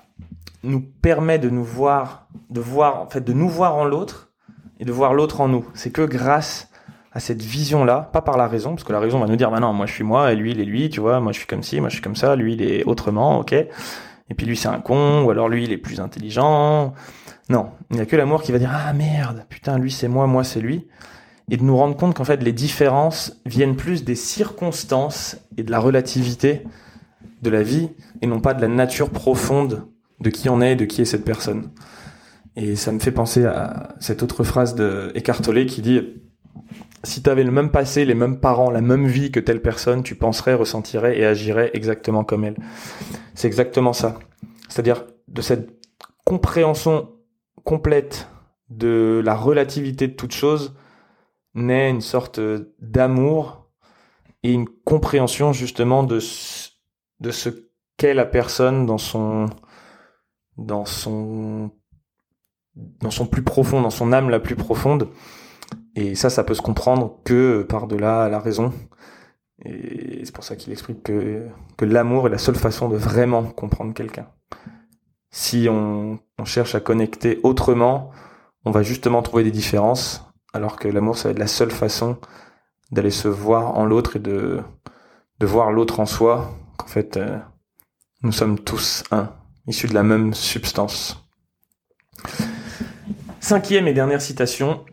nous 0.63 0.79
permet 0.79 1.39
de 1.39 1.49
nous 1.49 1.63
voir, 1.63 2.27
de 2.49 2.61
voir, 2.61 3.01
en 3.01 3.09
fait, 3.09 3.19
de 3.19 3.33
nous 3.33 3.49
voir 3.49 3.75
en 3.75 3.83
l'autre 3.83 4.31
et 4.79 4.85
de 4.85 4.91
voir 4.93 5.13
l'autre 5.13 5.41
en 5.41 5.49
nous. 5.49 5.67
C'est 5.73 5.91
que 5.91 6.03
grâce 6.03 6.69
à 7.11 7.19
cette 7.19 7.41
vision-là, 7.41 8.09
pas 8.13 8.21
par 8.21 8.37
la 8.37 8.47
raison, 8.47 8.71
parce 8.71 8.85
que 8.85 8.93
la 8.93 8.99
raison 8.99 9.19
va 9.19 9.27
nous 9.27 9.35
dire, 9.35 9.51
bah 9.51 9.59
non, 9.59 9.73
moi 9.73 9.85
je 9.85 9.93
suis 9.93 10.03
moi, 10.05 10.31
et 10.31 10.35
lui 10.35 10.51
il 10.51 10.61
est 10.61 10.65
lui, 10.65 10.89
tu 10.89 11.01
vois, 11.01 11.19
moi 11.19 11.31
je 11.31 11.37
suis 11.37 11.47
comme 11.47 11.63
ci, 11.63 11.79
moi 11.79 11.89
je 11.89 11.95
suis 11.95 12.01
comme 12.01 12.15
ça, 12.15 12.35
lui 12.35 12.53
il 12.53 12.61
est 12.61 12.85
autrement, 12.85 13.39
ok. 13.39 13.51
Et 13.53 14.33
puis 14.35 14.47
lui 14.47 14.57
c'est 14.57 14.69
un 14.69 14.79
con, 14.79 15.23
ou 15.23 15.29
alors 15.29 15.49
lui 15.49 15.65
il 15.65 15.71
est 15.71 15.77
plus 15.77 15.99
intelligent. 15.99 16.93
Non, 17.49 17.71
il 17.91 17.97
n'y 17.97 18.01
a 18.01 18.05
que 18.05 18.15
l'amour 18.15 18.41
qui 18.41 18.51
va 18.51 18.57
dire, 18.57 18.71
ah 18.73 18.93
merde, 18.93 19.45
putain, 19.49 19.77
lui 19.77 19.91
c'est 19.91 20.07
moi, 20.07 20.27
moi 20.27 20.43
c'est 20.43 20.61
lui. 20.61 20.87
Et 21.49 21.57
de 21.57 21.63
nous 21.63 21.75
rendre 21.77 21.95
compte 21.95 22.15
qu'en 22.15 22.23
fait 22.23 22.41
les 22.41 22.53
différences 22.53 23.41
viennent 23.45 23.75
plus 23.75 24.03
des 24.03 24.15
circonstances 24.15 25.37
et 25.57 25.63
de 25.63 25.71
la 25.71 25.79
relativité 25.79 26.63
de 27.41 27.49
la 27.49 27.63
vie, 27.63 27.89
et 28.21 28.27
non 28.27 28.39
pas 28.39 28.53
de 28.53 28.61
la 28.61 28.69
nature 28.69 29.09
profonde 29.09 29.87
de 30.21 30.29
qui 30.29 30.49
on 30.49 30.61
est 30.61 30.73
et 30.73 30.75
de 30.75 30.85
qui 30.85 31.01
est 31.01 31.05
cette 31.05 31.25
personne. 31.25 31.71
Et 32.55 32.75
ça 32.75 32.91
me 32.91 32.99
fait 32.99 33.11
penser 33.11 33.45
à 33.45 33.95
cette 33.99 34.23
autre 34.23 34.43
phrase 34.43 34.75
de 34.75 35.11
Eckhart 35.15 35.41
Tolle 35.41 35.65
qui 35.65 35.81
dit 35.81 36.01
si 37.03 37.21
tu 37.21 37.29
avais 37.29 37.43
le 37.43 37.51
même 37.51 37.69
passé, 37.69 38.05
les 38.05 38.13
mêmes 38.13 38.39
parents, 38.39 38.71
la 38.71 38.81
même 38.81 39.07
vie 39.07 39.31
que 39.31 39.39
telle 39.39 39.61
personne, 39.61 40.03
tu 40.03 40.15
penserais, 40.15 40.53
ressentirais 40.53 41.19
et 41.19 41.25
agirais 41.25 41.71
exactement 41.73 42.23
comme 42.23 42.45
elle. 42.45 42.55
C'est 43.35 43.47
exactement 43.47 43.91
ça. 43.91 44.19
C'est-à-dire 44.69 45.05
de 45.27 45.41
cette 45.41 45.69
compréhension 46.23 47.09
complète 47.63 48.29
de 48.69 49.21
la 49.23 49.35
relativité 49.35 50.07
de 50.07 50.13
toute 50.13 50.31
chose 50.31 50.73
naît 51.55 51.89
une 51.89 52.01
sorte 52.01 52.39
d'amour 52.79 53.69
et 54.43 54.51
une 54.51 54.67
compréhension 54.67 55.53
justement 55.53 56.03
de 56.03 56.19
de 57.19 57.31
ce 57.31 57.49
qu'est 57.97 58.13
la 58.13 58.25
personne 58.25 58.85
dans 58.85 58.97
son 58.97 59.47
dans 60.57 60.85
son 60.85 61.71
dans 62.75 63.11
son 63.11 63.25
plus 63.27 63.43
profond, 63.43 63.81
dans 63.81 63.89
son 63.89 64.11
âme 64.13 64.29
la 64.29 64.39
plus 64.39 64.55
profonde. 64.55 65.09
Et 65.95 66.15
ça, 66.15 66.29
ça 66.29 66.43
peut 66.43 66.55
se 66.55 66.61
comprendre 66.61 67.19
que 67.23 67.63
par-delà 67.63 68.29
la 68.29 68.39
raison. 68.39 68.73
Et 69.63 70.25
c'est 70.25 70.33
pour 70.33 70.43
ça 70.43 70.55
qu'il 70.55 70.73
explique 70.73 71.03
que, 71.03 71.47
que 71.77 71.85
l'amour 71.85 72.27
est 72.27 72.31
la 72.31 72.37
seule 72.37 72.55
façon 72.55 72.89
de 72.89 72.97
vraiment 72.97 73.43
comprendre 73.43 73.93
quelqu'un. 73.93 74.27
Si 75.29 75.67
on, 75.69 76.19
cherche 76.45 76.75
à 76.75 76.81
connecter 76.81 77.39
autrement, 77.43 78.11
on 78.65 78.71
va 78.71 78.83
justement 78.83 79.21
trouver 79.21 79.43
des 79.43 79.51
différences, 79.51 80.25
alors 80.53 80.77
que 80.77 80.87
l'amour, 80.87 81.17
ça 81.17 81.27
va 81.27 81.31
être 81.31 81.39
la 81.39 81.47
seule 81.47 81.71
façon 81.71 82.17
d'aller 82.91 83.11
se 83.11 83.27
voir 83.27 83.77
en 83.77 83.85
l'autre 83.85 84.15
et 84.17 84.19
de, 84.19 84.61
de 85.39 85.45
voir 85.45 85.71
l'autre 85.71 85.99
en 85.99 86.05
soi, 86.05 86.53
qu'en 86.77 86.87
fait, 86.87 87.17
euh, 87.17 87.37
nous 88.21 88.31
sommes 88.31 88.59
tous 88.59 89.03
un, 89.11 89.31
issus 89.67 89.87
de 89.87 89.93
la 89.93 90.03
même 90.03 90.33
substance. 90.33 91.19
Cinquième 93.39 93.87
et 93.87 93.93
dernière 93.93 94.21
citation. 94.21 94.85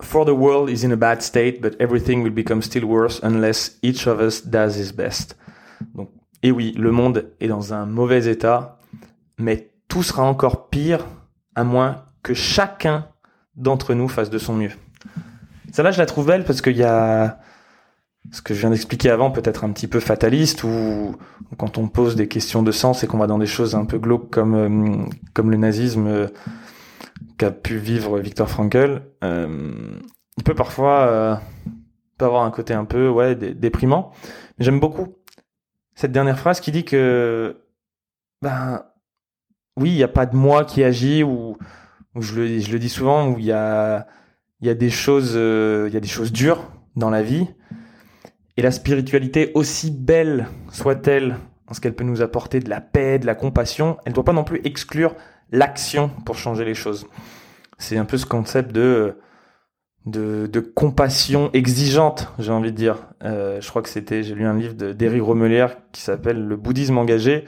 For 0.00 0.24
the 0.24 0.30
world 0.30 0.68
is 0.68 0.84
in 0.84 0.90
a 0.90 0.96
bad 0.96 1.22
state, 1.22 1.60
but 1.60 1.74
everything 1.80 2.22
will 2.22 2.32
become 2.32 2.62
still 2.62 2.84
worse 2.84 3.20
unless 3.22 3.78
each 3.82 4.06
of 4.06 4.20
us 4.20 4.44
does 4.44 4.76
his 4.76 4.92
best. 4.92 5.36
Donc, 5.94 6.10
et 6.42 6.50
oui, 6.50 6.72
le 6.76 6.90
monde 6.90 7.32
est 7.40 7.48
dans 7.48 7.72
un 7.72 7.86
mauvais 7.86 8.26
état, 8.26 8.78
mais 9.38 9.72
tout 9.88 10.02
sera 10.02 10.24
encore 10.24 10.68
pire 10.68 11.06
à 11.54 11.64
moins 11.64 12.04
que 12.22 12.34
chacun 12.34 13.08
d'entre 13.56 13.94
nous 13.94 14.08
fasse 14.08 14.30
de 14.30 14.38
son 14.38 14.54
mieux. 14.54 14.72
Celle-là, 15.72 15.90
je 15.90 15.98
la 15.98 16.06
trouve 16.06 16.26
belle 16.26 16.44
parce 16.44 16.62
qu'il 16.62 16.76
y 16.76 16.84
a 16.84 17.38
ce 18.32 18.42
que 18.42 18.54
je 18.54 18.60
viens 18.60 18.70
d'expliquer 18.70 19.10
avant, 19.10 19.30
peut-être 19.30 19.64
un 19.64 19.70
petit 19.70 19.86
peu 19.86 20.00
fataliste, 20.00 20.64
ou 20.64 21.16
quand 21.58 21.78
on 21.78 21.88
pose 21.88 22.16
des 22.16 22.28
questions 22.28 22.62
de 22.62 22.72
sens 22.72 23.04
et 23.04 23.06
qu'on 23.06 23.18
va 23.18 23.26
dans 23.26 23.38
des 23.38 23.46
choses 23.46 23.74
un 23.74 23.84
peu 23.84 23.98
glauques 23.98 24.30
comme 24.30 24.54
euh, 24.54 25.04
comme 25.34 25.50
le 25.50 25.56
nazisme. 25.56 26.06
Euh, 26.06 26.26
qu'a 27.38 27.50
pu 27.50 27.76
vivre 27.76 28.18
Victor 28.18 28.48
Frankl, 28.48 29.02
euh, 29.22 29.98
il 30.38 30.42
peut 30.42 30.54
parfois 30.54 31.40
avoir 32.18 32.44
un 32.44 32.50
côté 32.50 32.72
un 32.72 32.86
peu 32.86 33.08
ouais 33.08 33.34
déprimant. 33.34 34.12
J'aime 34.58 34.80
beaucoup 34.80 35.16
cette 35.94 36.12
dernière 36.12 36.38
phrase 36.38 36.60
qui 36.60 36.72
dit 36.72 36.84
que 36.84 37.58
ben 38.40 38.84
oui, 39.76 39.90
il 39.90 39.96
n'y 39.96 40.02
a 40.02 40.08
pas 40.08 40.24
de 40.24 40.34
moi 40.34 40.64
qui 40.64 40.82
agit 40.82 41.22
ou, 41.22 41.58
je, 42.22 42.34
le, 42.34 42.60
je 42.60 42.70
le 42.70 42.78
dis 42.78 42.88
souvent 42.88 43.28
où 43.28 43.38
il 43.38 43.44
y 43.44 43.52
a 43.52 44.06
il 44.60 44.66
y 44.66 44.70
a 44.70 44.74
des 44.74 44.90
choses 44.90 45.32
euh, 45.34 45.86
il 45.88 45.94
y 45.94 45.96
a 45.96 46.00
des 46.00 46.08
choses 46.08 46.32
dures 46.32 46.70
dans 46.96 47.10
la 47.10 47.22
vie 47.22 47.46
et 48.56 48.62
la 48.62 48.70
spiritualité 48.70 49.52
aussi 49.54 49.90
belle 49.90 50.48
soit-elle 50.70 51.36
en 51.68 51.74
ce 51.74 51.80
qu'elle 51.80 51.94
peut 51.94 52.04
nous 52.04 52.22
apporter 52.22 52.60
de 52.60 52.70
la 52.70 52.80
paix, 52.80 53.18
de 53.18 53.26
la 53.26 53.34
compassion, 53.34 53.98
elle 54.04 54.12
ne 54.12 54.14
doit 54.14 54.24
pas 54.24 54.32
non 54.32 54.44
plus 54.44 54.60
exclure 54.64 55.14
l'action 55.50 56.10
pour 56.24 56.36
changer 56.36 56.64
les 56.64 56.74
choses. 56.74 57.06
C'est 57.78 57.98
un 57.98 58.04
peu 58.04 58.16
ce 58.16 58.26
concept 58.26 58.72
de 58.72 59.16
compassion 60.74 61.50
exigeante, 61.52 62.32
j'ai 62.38 62.52
envie 62.52 62.72
de 62.72 62.76
dire. 62.76 63.08
Euh, 63.24 63.60
je 63.60 63.68
crois 63.68 63.82
que 63.82 63.88
c'était, 63.88 64.22
j'ai 64.22 64.34
lu 64.34 64.46
un 64.46 64.56
livre 64.56 64.74
d'Éric 64.74 65.22
Romelière 65.22 65.76
qui 65.92 66.00
s'appelle 66.00 66.46
Le 66.46 66.56
bouddhisme 66.56 66.98
engagé, 66.98 67.44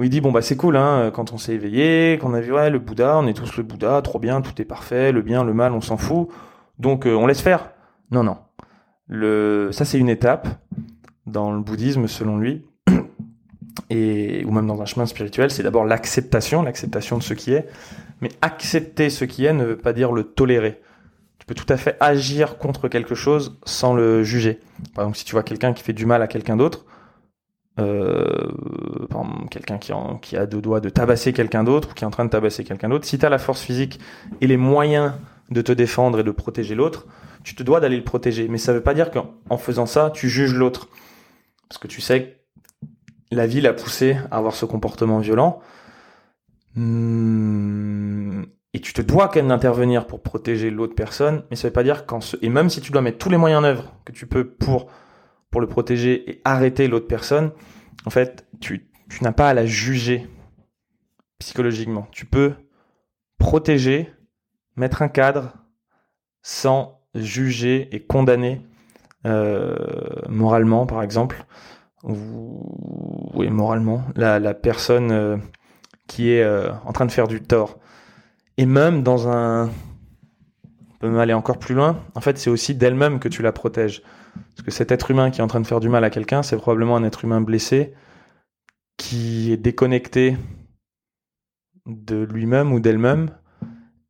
où 0.00 0.02
il 0.02 0.08
dit 0.08 0.22
bon 0.22 0.32
bah 0.32 0.40
c'est 0.40 0.56
cool 0.56 0.78
hein, 0.78 1.10
quand 1.14 1.34
on 1.34 1.36
s'est 1.36 1.52
éveillé, 1.52 2.18
qu'on 2.22 2.32
a 2.32 2.40
vu 2.40 2.54
ouais 2.54 2.70
le 2.70 2.78
Bouddha, 2.78 3.18
on 3.18 3.26
est 3.26 3.34
tous 3.34 3.58
le 3.58 3.62
Bouddha, 3.62 4.00
trop 4.00 4.18
bien, 4.18 4.40
tout 4.40 4.58
est 4.60 4.64
parfait, 4.64 5.12
le 5.12 5.20
bien, 5.20 5.44
le 5.44 5.52
mal, 5.52 5.74
on 5.74 5.82
s'en 5.82 5.98
fout, 5.98 6.28
donc 6.78 7.06
euh, 7.06 7.14
on 7.14 7.26
laisse 7.26 7.42
faire. 7.42 7.72
Non 8.10 8.24
non, 8.24 8.38
ça 9.72 9.84
c'est 9.84 9.98
une 9.98 10.08
étape 10.08 10.48
dans 11.26 11.52
le 11.52 11.60
bouddhisme, 11.60 12.08
selon 12.08 12.38
lui, 12.38 12.64
et, 13.90 14.42
ou 14.46 14.52
même 14.52 14.66
dans 14.66 14.80
un 14.80 14.86
chemin 14.86 15.04
spirituel, 15.04 15.50
c'est 15.50 15.62
d'abord 15.62 15.84
l'acceptation, 15.84 16.62
l'acceptation 16.62 17.18
de 17.18 17.22
ce 17.22 17.34
qui 17.34 17.52
est. 17.52 17.68
Mais 18.22 18.30
accepter 18.40 19.10
ce 19.10 19.26
qui 19.26 19.44
est 19.44 19.52
ne 19.52 19.64
veut 19.64 19.76
pas 19.76 19.92
dire 19.92 20.12
le 20.12 20.24
tolérer. 20.24 20.80
Tu 21.38 21.46
peux 21.46 21.54
tout 21.54 21.70
à 21.70 21.76
fait 21.76 21.96
agir 22.00 22.56
contre 22.56 22.88
quelque 22.88 23.14
chose 23.14 23.58
sans 23.64 23.92
le 23.92 24.22
juger. 24.24 24.60
Par 24.94 25.04
exemple, 25.04 25.18
si 25.18 25.24
tu 25.26 25.32
vois 25.32 25.42
quelqu'un 25.42 25.74
qui 25.74 25.82
fait 25.82 25.92
du 25.92 26.06
mal 26.06 26.22
à 26.22 26.26
quelqu'un 26.26 26.56
d'autre, 26.56 26.86
euh, 27.78 28.48
quelqu'un 29.50 29.78
qui, 29.78 29.92
qui, 30.22 30.36
a 30.36 30.46
deux 30.46 30.60
doigts 30.60 30.80
de 30.80 30.88
tabasser 30.88 31.32
quelqu'un 31.32 31.64
d'autre 31.64 31.90
ou 31.90 31.94
qui 31.94 32.04
est 32.04 32.06
en 32.06 32.10
train 32.10 32.24
de 32.24 32.30
tabasser 32.30 32.64
quelqu'un 32.64 32.88
d'autre, 32.88 33.06
si 33.06 33.18
tu 33.18 33.24
as 33.24 33.28
la 33.28 33.38
force 33.38 33.62
physique 33.62 34.00
et 34.40 34.46
les 34.46 34.56
moyens 34.56 35.12
de 35.50 35.62
te 35.62 35.72
défendre 35.72 36.20
et 36.20 36.24
de 36.24 36.30
protéger 36.30 36.74
l'autre, 36.74 37.06
tu 37.44 37.54
te 37.54 37.62
dois 37.62 37.80
d'aller 37.80 37.96
le 37.96 38.04
protéger. 38.04 38.48
Mais 38.48 38.58
ça 38.58 38.72
ne 38.72 38.78
veut 38.78 38.82
pas 38.82 38.94
dire 38.94 39.10
qu'en 39.10 39.56
faisant 39.56 39.86
ça, 39.86 40.10
tu 40.14 40.28
juges 40.28 40.54
l'autre. 40.54 40.88
Parce 41.68 41.78
que 41.78 41.88
tu 41.88 42.00
sais 42.00 42.22
que 42.22 42.28
la 43.30 43.46
vie 43.46 43.60
l'a 43.60 43.72
poussé 43.72 44.16
à 44.30 44.38
avoir 44.38 44.54
ce 44.54 44.64
comportement 44.66 45.18
violent. 45.18 45.60
Hmm, 46.74 48.42
et 48.72 48.80
tu 48.80 48.92
te 48.92 49.02
dois 49.02 49.28
quand 49.28 49.36
même 49.36 49.48
d'intervenir 49.48 50.06
pour 50.06 50.22
protéger 50.22 50.70
l'autre 50.70 50.94
personne, 50.94 51.42
mais 51.50 51.56
ça 51.56 51.68
veut 51.68 51.72
pas 51.72 51.82
dire 51.82 52.06
qu'en 52.06 52.20
ce... 52.20 52.36
et 52.42 52.48
même 52.48 52.70
si 52.70 52.80
tu 52.80 52.92
dois 52.92 53.02
mettre 53.02 53.18
tous 53.18 53.30
les 53.30 53.36
moyens 53.36 53.62
en 53.62 53.64
œuvre 53.64 53.94
que 54.04 54.12
tu 54.12 54.26
peux 54.26 54.48
pour 54.48 54.86
pour 55.50 55.60
le 55.60 55.66
protéger 55.66 56.30
et 56.30 56.40
arrêter 56.44 56.88
l'autre 56.88 57.08
personne, 57.08 57.52
en 58.06 58.10
fait, 58.10 58.46
tu, 58.60 58.88
n'as 59.20 59.32
pas 59.32 59.48
à 59.48 59.54
la 59.54 59.66
juger 59.66 60.28
psychologiquement. 61.38 62.06
Tu 62.12 62.26
peux 62.26 62.54
protéger, 63.38 64.12
mettre 64.76 65.02
un 65.02 65.08
cadre 65.08 65.54
sans 66.42 67.00
juger 67.14 67.94
et 67.94 68.00
condamner 68.00 68.62
euh, 69.26 69.76
moralement, 70.28 70.86
par 70.86 71.02
exemple, 71.02 71.44
ou 72.02 73.30
oui, 73.34 73.50
moralement, 73.50 74.04
la, 74.14 74.38
la 74.38 74.54
personne 74.54 75.10
euh, 75.10 75.36
qui 76.06 76.30
est 76.32 76.42
euh, 76.42 76.72
en 76.84 76.92
train 76.92 77.06
de 77.06 77.12
faire 77.12 77.28
du 77.28 77.42
tort. 77.42 77.78
Et 78.56 78.66
même 78.66 79.02
dans 79.02 79.28
un... 79.28 79.66
On 79.66 80.98
peut 81.00 81.08
même 81.08 81.18
aller 81.18 81.32
encore 81.32 81.58
plus 81.58 81.74
loin. 81.74 82.02
En 82.14 82.20
fait, 82.20 82.36
c'est 82.38 82.50
aussi 82.50 82.74
d'elle-même 82.74 83.20
que 83.20 83.28
tu 83.28 83.42
la 83.42 83.52
protèges. 83.52 84.02
Parce 84.48 84.66
que 84.66 84.70
cet 84.70 84.92
être 84.92 85.10
humain 85.10 85.30
qui 85.30 85.40
est 85.40 85.44
en 85.44 85.48
train 85.48 85.60
de 85.60 85.66
faire 85.66 85.80
du 85.80 85.88
mal 85.88 86.04
à 86.04 86.10
quelqu'un, 86.10 86.42
c'est 86.42 86.56
probablement 86.56 86.96
un 86.96 87.04
être 87.04 87.24
humain 87.24 87.40
blessé 87.40 87.94
qui 88.96 89.52
est 89.52 89.56
déconnecté 89.56 90.36
de 91.86 92.22
lui-même 92.22 92.72
ou 92.72 92.80
d'elle-même. 92.80 93.30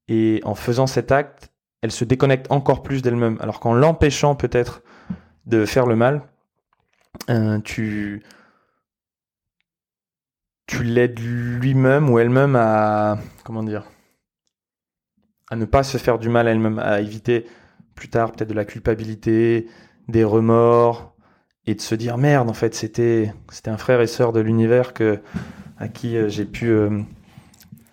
Et 0.08 0.40
en 0.44 0.54
faisant 0.54 0.86
cet 0.86 1.12
acte, 1.12 1.52
elle 1.82 1.92
se 1.92 2.04
déconnecte 2.04 2.50
encore 2.50 2.82
plus 2.82 3.02
d'elle-même. 3.02 3.38
Alors 3.40 3.60
qu'en 3.60 3.72
l'empêchant 3.72 4.34
peut-être 4.34 4.82
de 5.46 5.64
faire 5.64 5.86
le 5.86 5.96
mal, 5.96 6.22
euh, 7.28 7.58
tu, 7.60 8.22
l'aides 10.82 11.18
lui-même 11.18 12.08
ou 12.10 12.18
elle-même 12.18 12.56
à, 12.56 13.18
comment 13.44 13.62
dire, 13.62 13.84
à 15.50 15.56
ne 15.56 15.64
pas 15.64 15.82
se 15.82 15.98
faire 15.98 16.18
du 16.18 16.28
mal 16.28 16.48
à 16.48 16.52
elle-même, 16.52 16.78
à 16.78 17.00
éviter 17.00 17.46
plus 17.94 18.08
tard 18.08 18.32
peut-être 18.32 18.48
de 18.48 18.54
la 18.54 18.64
culpabilité, 18.64 19.68
des 20.10 20.24
remords, 20.24 21.10
et 21.66 21.74
de 21.74 21.80
se 21.80 21.94
dire 21.94 22.18
merde, 22.18 22.48
en 22.50 22.54
fait, 22.54 22.74
c'était, 22.74 23.32
c'était 23.50 23.70
un 23.70 23.76
frère 23.76 24.00
et 24.00 24.06
sœur 24.06 24.32
de 24.32 24.40
l'univers 24.40 24.92
que, 24.94 25.20
à 25.78 25.88
qui 25.88 26.16
euh, 26.16 26.28
j'ai 26.28 26.44
pu, 26.44 26.68
euh, 26.68 27.02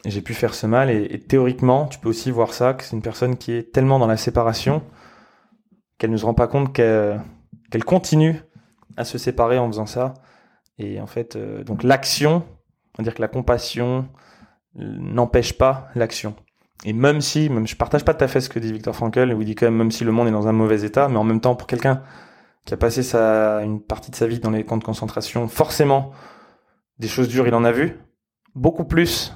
j'ai 0.05 0.21
pu 0.21 0.33
faire 0.33 0.53
ce 0.53 0.65
mal. 0.65 0.89
Et, 0.89 1.19
théoriquement, 1.19 1.87
tu 1.87 1.99
peux 1.99 2.09
aussi 2.09 2.31
voir 2.31 2.53
ça, 2.53 2.73
que 2.73 2.83
c'est 2.83 2.95
une 2.95 3.01
personne 3.01 3.37
qui 3.37 3.51
est 3.51 3.71
tellement 3.71 3.99
dans 3.99 4.07
la 4.07 4.17
séparation 4.17 4.81
qu'elle 5.97 6.11
ne 6.11 6.17
se 6.17 6.25
rend 6.25 6.33
pas 6.33 6.47
compte 6.47 6.73
qu'elle, 6.73 7.19
continue 7.85 8.41
à 8.97 9.03
se 9.03 9.17
séparer 9.17 9.57
en 9.57 9.67
faisant 9.67 9.85
ça. 9.85 10.13
Et 10.77 11.01
en 11.01 11.07
fait, 11.07 11.35
euh, 11.35 11.63
donc 11.63 11.83
l'action, 11.83 12.43
on 12.93 12.97
va 12.99 13.03
dire 13.03 13.15
que 13.15 13.21
la 13.21 13.27
compassion 13.27 14.07
n'empêche 14.75 15.53
pas 15.53 15.89
l'action. 15.95 16.35
Et 16.85 16.93
même 16.93 17.21
si, 17.21 17.49
même 17.49 17.67
je 17.67 17.75
partage 17.75 18.05
pas 18.05 18.13
tout 18.13 18.23
à 18.23 18.27
fait 18.27 18.41
ce 18.41 18.49
que 18.49 18.59
dit 18.59 18.71
Victor 18.71 18.95
Frankl, 18.95 19.33
où 19.33 19.41
il 19.41 19.45
dit 19.45 19.55
quand 19.55 19.65
même, 19.65 19.75
même 19.75 19.91
si 19.91 20.03
le 20.03 20.11
monde 20.11 20.27
est 20.27 20.31
dans 20.31 20.47
un 20.47 20.51
mauvais 20.51 20.83
état, 20.83 21.07
mais 21.07 21.17
en 21.17 21.23
même 21.23 21.41
temps, 21.41 21.55
pour 21.55 21.67
quelqu'un 21.67 22.03
qui 22.65 22.73
a 22.73 22.77
passé 22.77 23.01
une 23.15 23.81
partie 23.81 24.11
de 24.11 24.15
sa 24.15 24.27
vie 24.27 24.39
dans 24.39 24.51
les 24.51 24.63
camps 24.63 24.77
de 24.77 24.83
concentration, 24.83 25.47
forcément, 25.47 26.11
des 26.99 27.07
choses 27.07 27.29
dures, 27.29 27.47
il 27.47 27.55
en 27.55 27.63
a 27.63 27.71
vu. 27.71 27.97
Beaucoup 28.55 28.85
plus 28.85 29.33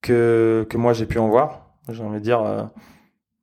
que, 0.00 0.66
que 0.68 0.76
moi 0.76 0.92
j'ai 0.92 1.06
pu 1.06 1.18
en 1.18 1.28
voir. 1.28 1.74
J'ai 1.88 2.02
envie 2.02 2.18
de 2.18 2.24
dire, 2.24 2.40
euh, 2.40 2.62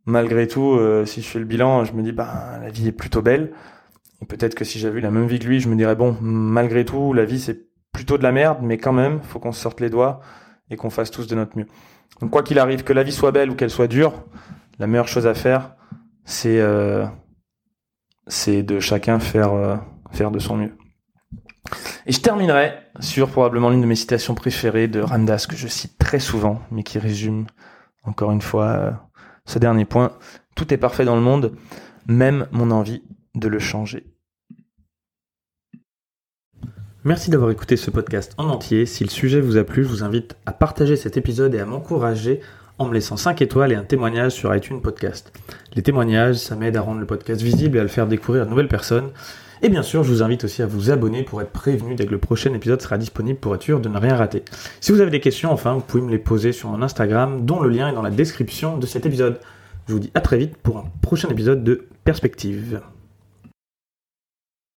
malgré 0.05 0.47
tout, 0.47 0.71
euh, 0.71 1.05
si 1.05 1.21
je 1.21 1.27
fais 1.27 1.39
le 1.39 1.45
bilan, 1.45 1.85
je 1.85 1.93
me 1.93 2.01
dis, 2.01 2.11
bah, 2.11 2.59
la 2.61 2.69
vie 2.69 2.87
est 2.87 2.93
plutôt 2.93 3.21
belle. 3.21 3.51
Et 4.21 4.25
peut-être 4.25 4.55
que 4.55 4.65
si 4.65 4.79
j'avais 4.79 4.99
eu 4.99 5.01
la 5.01 5.11
même 5.11 5.27
vie 5.27 5.39
que 5.39 5.45
lui, 5.45 5.59
je 5.59 5.69
me 5.69 5.75
dirais, 5.75 5.95
bon, 5.95 6.17
malgré 6.21 6.85
tout, 6.85 7.13
la 7.13 7.25
vie 7.25 7.39
c'est 7.39 7.67
plutôt 7.91 8.17
de 8.17 8.23
la 8.23 8.31
merde, 8.31 8.59
mais 8.61 8.77
quand 8.77 8.93
même, 8.93 9.21
faut 9.21 9.39
qu'on 9.39 9.51
sorte 9.51 9.79
les 9.79 9.89
doigts 9.89 10.21
et 10.69 10.75
qu'on 10.75 10.89
fasse 10.89 11.11
tous 11.11 11.27
de 11.27 11.35
notre 11.35 11.57
mieux. 11.57 11.67
Donc 12.21 12.31
quoi 12.31 12.43
qu'il 12.43 12.59
arrive, 12.59 12.83
que 12.83 12.93
la 12.93 13.03
vie 13.03 13.11
soit 13.11 13.31
belle 13.31 13.49
ou 13.49 13.55
qu'elle 13.55 13.69
soit 13.69 13.87
dure, 13.87 14.13
la 14.79 14.87
meilleure 14.87 15.07
chose 15.07 15.27
à 15.27 15.33
faire, 15.33 15.75
c'est 16.25 16.59
euh, 16.59 17.05
de 18.47 18.79
chacun 18.79 19.19
faire 19.19 19.53
euh, 19.53 19.75
faire 20.11 20.31
de 20.31 20.39
son 20.39 20.57
mieux. 20.57 20.75
Et 22.05 22.11
je 22.11 22.21
terminerai 22.21 22.73
sur 22.99 23.29
probablement 23.29 23.69
l'une 23.69 23.81
de 23.81 23.85
mes 23.85 23.95
citations 23.95 24.35
préférées 24.35 24.87
de 24.87 25.01
Randas 25.01 25.45
que 25.49 25.55
je 25.55 25.67
cite 25.67 25.97
très 25.97 26.19
souvent, 26.19 26.61
mais 26.71 26.83
qui 26.83 26.99
résume 26.99 27.45
encore 28.03 28.31
une 28.31 28.41
fois 28.41 28.67
euh, 28.67 28.91
ce 29.45 29.59
dernier 29.59 29.85
point. 29.85 30.13
Tout 30.55 30.73
est 30.73 30.77
parfait 30.77 31.05
dans 31.05 31.15
le 31.15 31.21
monde, 31.21 31.55
même 32.07 32.47
mon 32.51 32.71
envie 32.71 33.03
de 33.35 33.47
le 33.47 33.59
changer. 33.59 34.05
Merci 37.07 37.29
d'avoir 37.29 37.51
écouté 37.51 37.77
ce 37.77 37.89
podcast 37.89 38.33
en 38.37 38.49
entier. 38.49 38.85
Si 38.85 39.05
le 39.05 39.09
sujet 39.09 39.39
vous 39.39 39.55
a 39.55 39.63
plu, 39.63 39.85
je 39.85 39.87
vous 39.87 40.03
invite 40.03 40.35
à 40.45 40.51
partager 40.51 40.97
cet 40.97 41.15
épisode 41.15 41.55
et 41.55 41.59
à 41.61 41.65
m'encourager 41.65 42.41
en 42.79 42.85
me 42.85 42.93
laissant 42.93 43.15
5 43.15 43.41
étoiles 43.41 43.71
et 43.71 43.75
un 43.75 43.85
témoignage 43.85 44.33
sur 44.33 44.53
iTunes 44.53 44.81
Podcast. 44.81 45.31
Les 45.73 45.81
témoignages, 45.81 46.35
ça 46.35 46.57
m'aide 46.57 46.75
à 46.75 46.81
rendre 46.81 46.99
le 46.99 47.05
podcast 47.05 47.41
visible 47.41 47.77
et 47.77 47.79
à 47.79 47.83
le 47.83 47.87
faire 47.87 48.07
découvrir 48.07 48.41
à 48.41 48.45
de 48.45 48.49
nouvelles 48.49 48.67
personnes. 48.67 49.11
Et 49.61 49.69
bien 49.69 49.83
sûr, 49.83 50.03
je 50.03 50.11
vous 50.11 50.21
invite 50.21 50.43
aussi 50.43 50.61
à 50.61 50.65
vous 50.65 50.91
abonner 50.91 51.23
pour 51.23 51.41
être 51.41 51.51
prévenu 51.51 51.95
dès 51.95 52.05
que 52.05 52.11
le 52.11 52.17
prochain 52.17 52.53
épisode 52.53 52.81
sera 52.81 52.97
disponible 52.97 53.39
pour 53.39 53.55
être 53.55 53.63
sûr 53.63 53.79
de 53.79 53.87
ne 53.87 53.97
rien 53.97 54.17
rater. 54.17 54.43
Si 54.81 54.91
vous 54.91 54.99
avez 54.99 55.09
des 55.09 55.21
questions, 55.21 55.53
enfin, 55.53 55.75
vous 55.75 55.79
pouvez 55.79 56.03
me 56.03 56.11
les 56.11 56.19
poser 56.19 56.51
sur 56.51 56.67
mon 56.67 56.81
Instagram, 56.81 57.45
dont 57.45 57.61
le 57.61 57.69
lien 57.69 57.87
est 57.87 57.93
dans 57.95 58.01
la 58.01 58.11
description 58.11 58.77
de 58.77 58.85
cet 58.85 59.05
épisode. 59.05 59.39
Je 59.87 59.93
vous 59.93 59.99
dis 59.99 60.11
à 60.13 60.19
très 60.19 60.39
vite 60.39 60.57
pour 60.57 60.77
un 60.79 60.91
prochain 61.01 61.29
épisode 61.29 61.63
de 61.63 61.87
Perspective. 62.03 62.81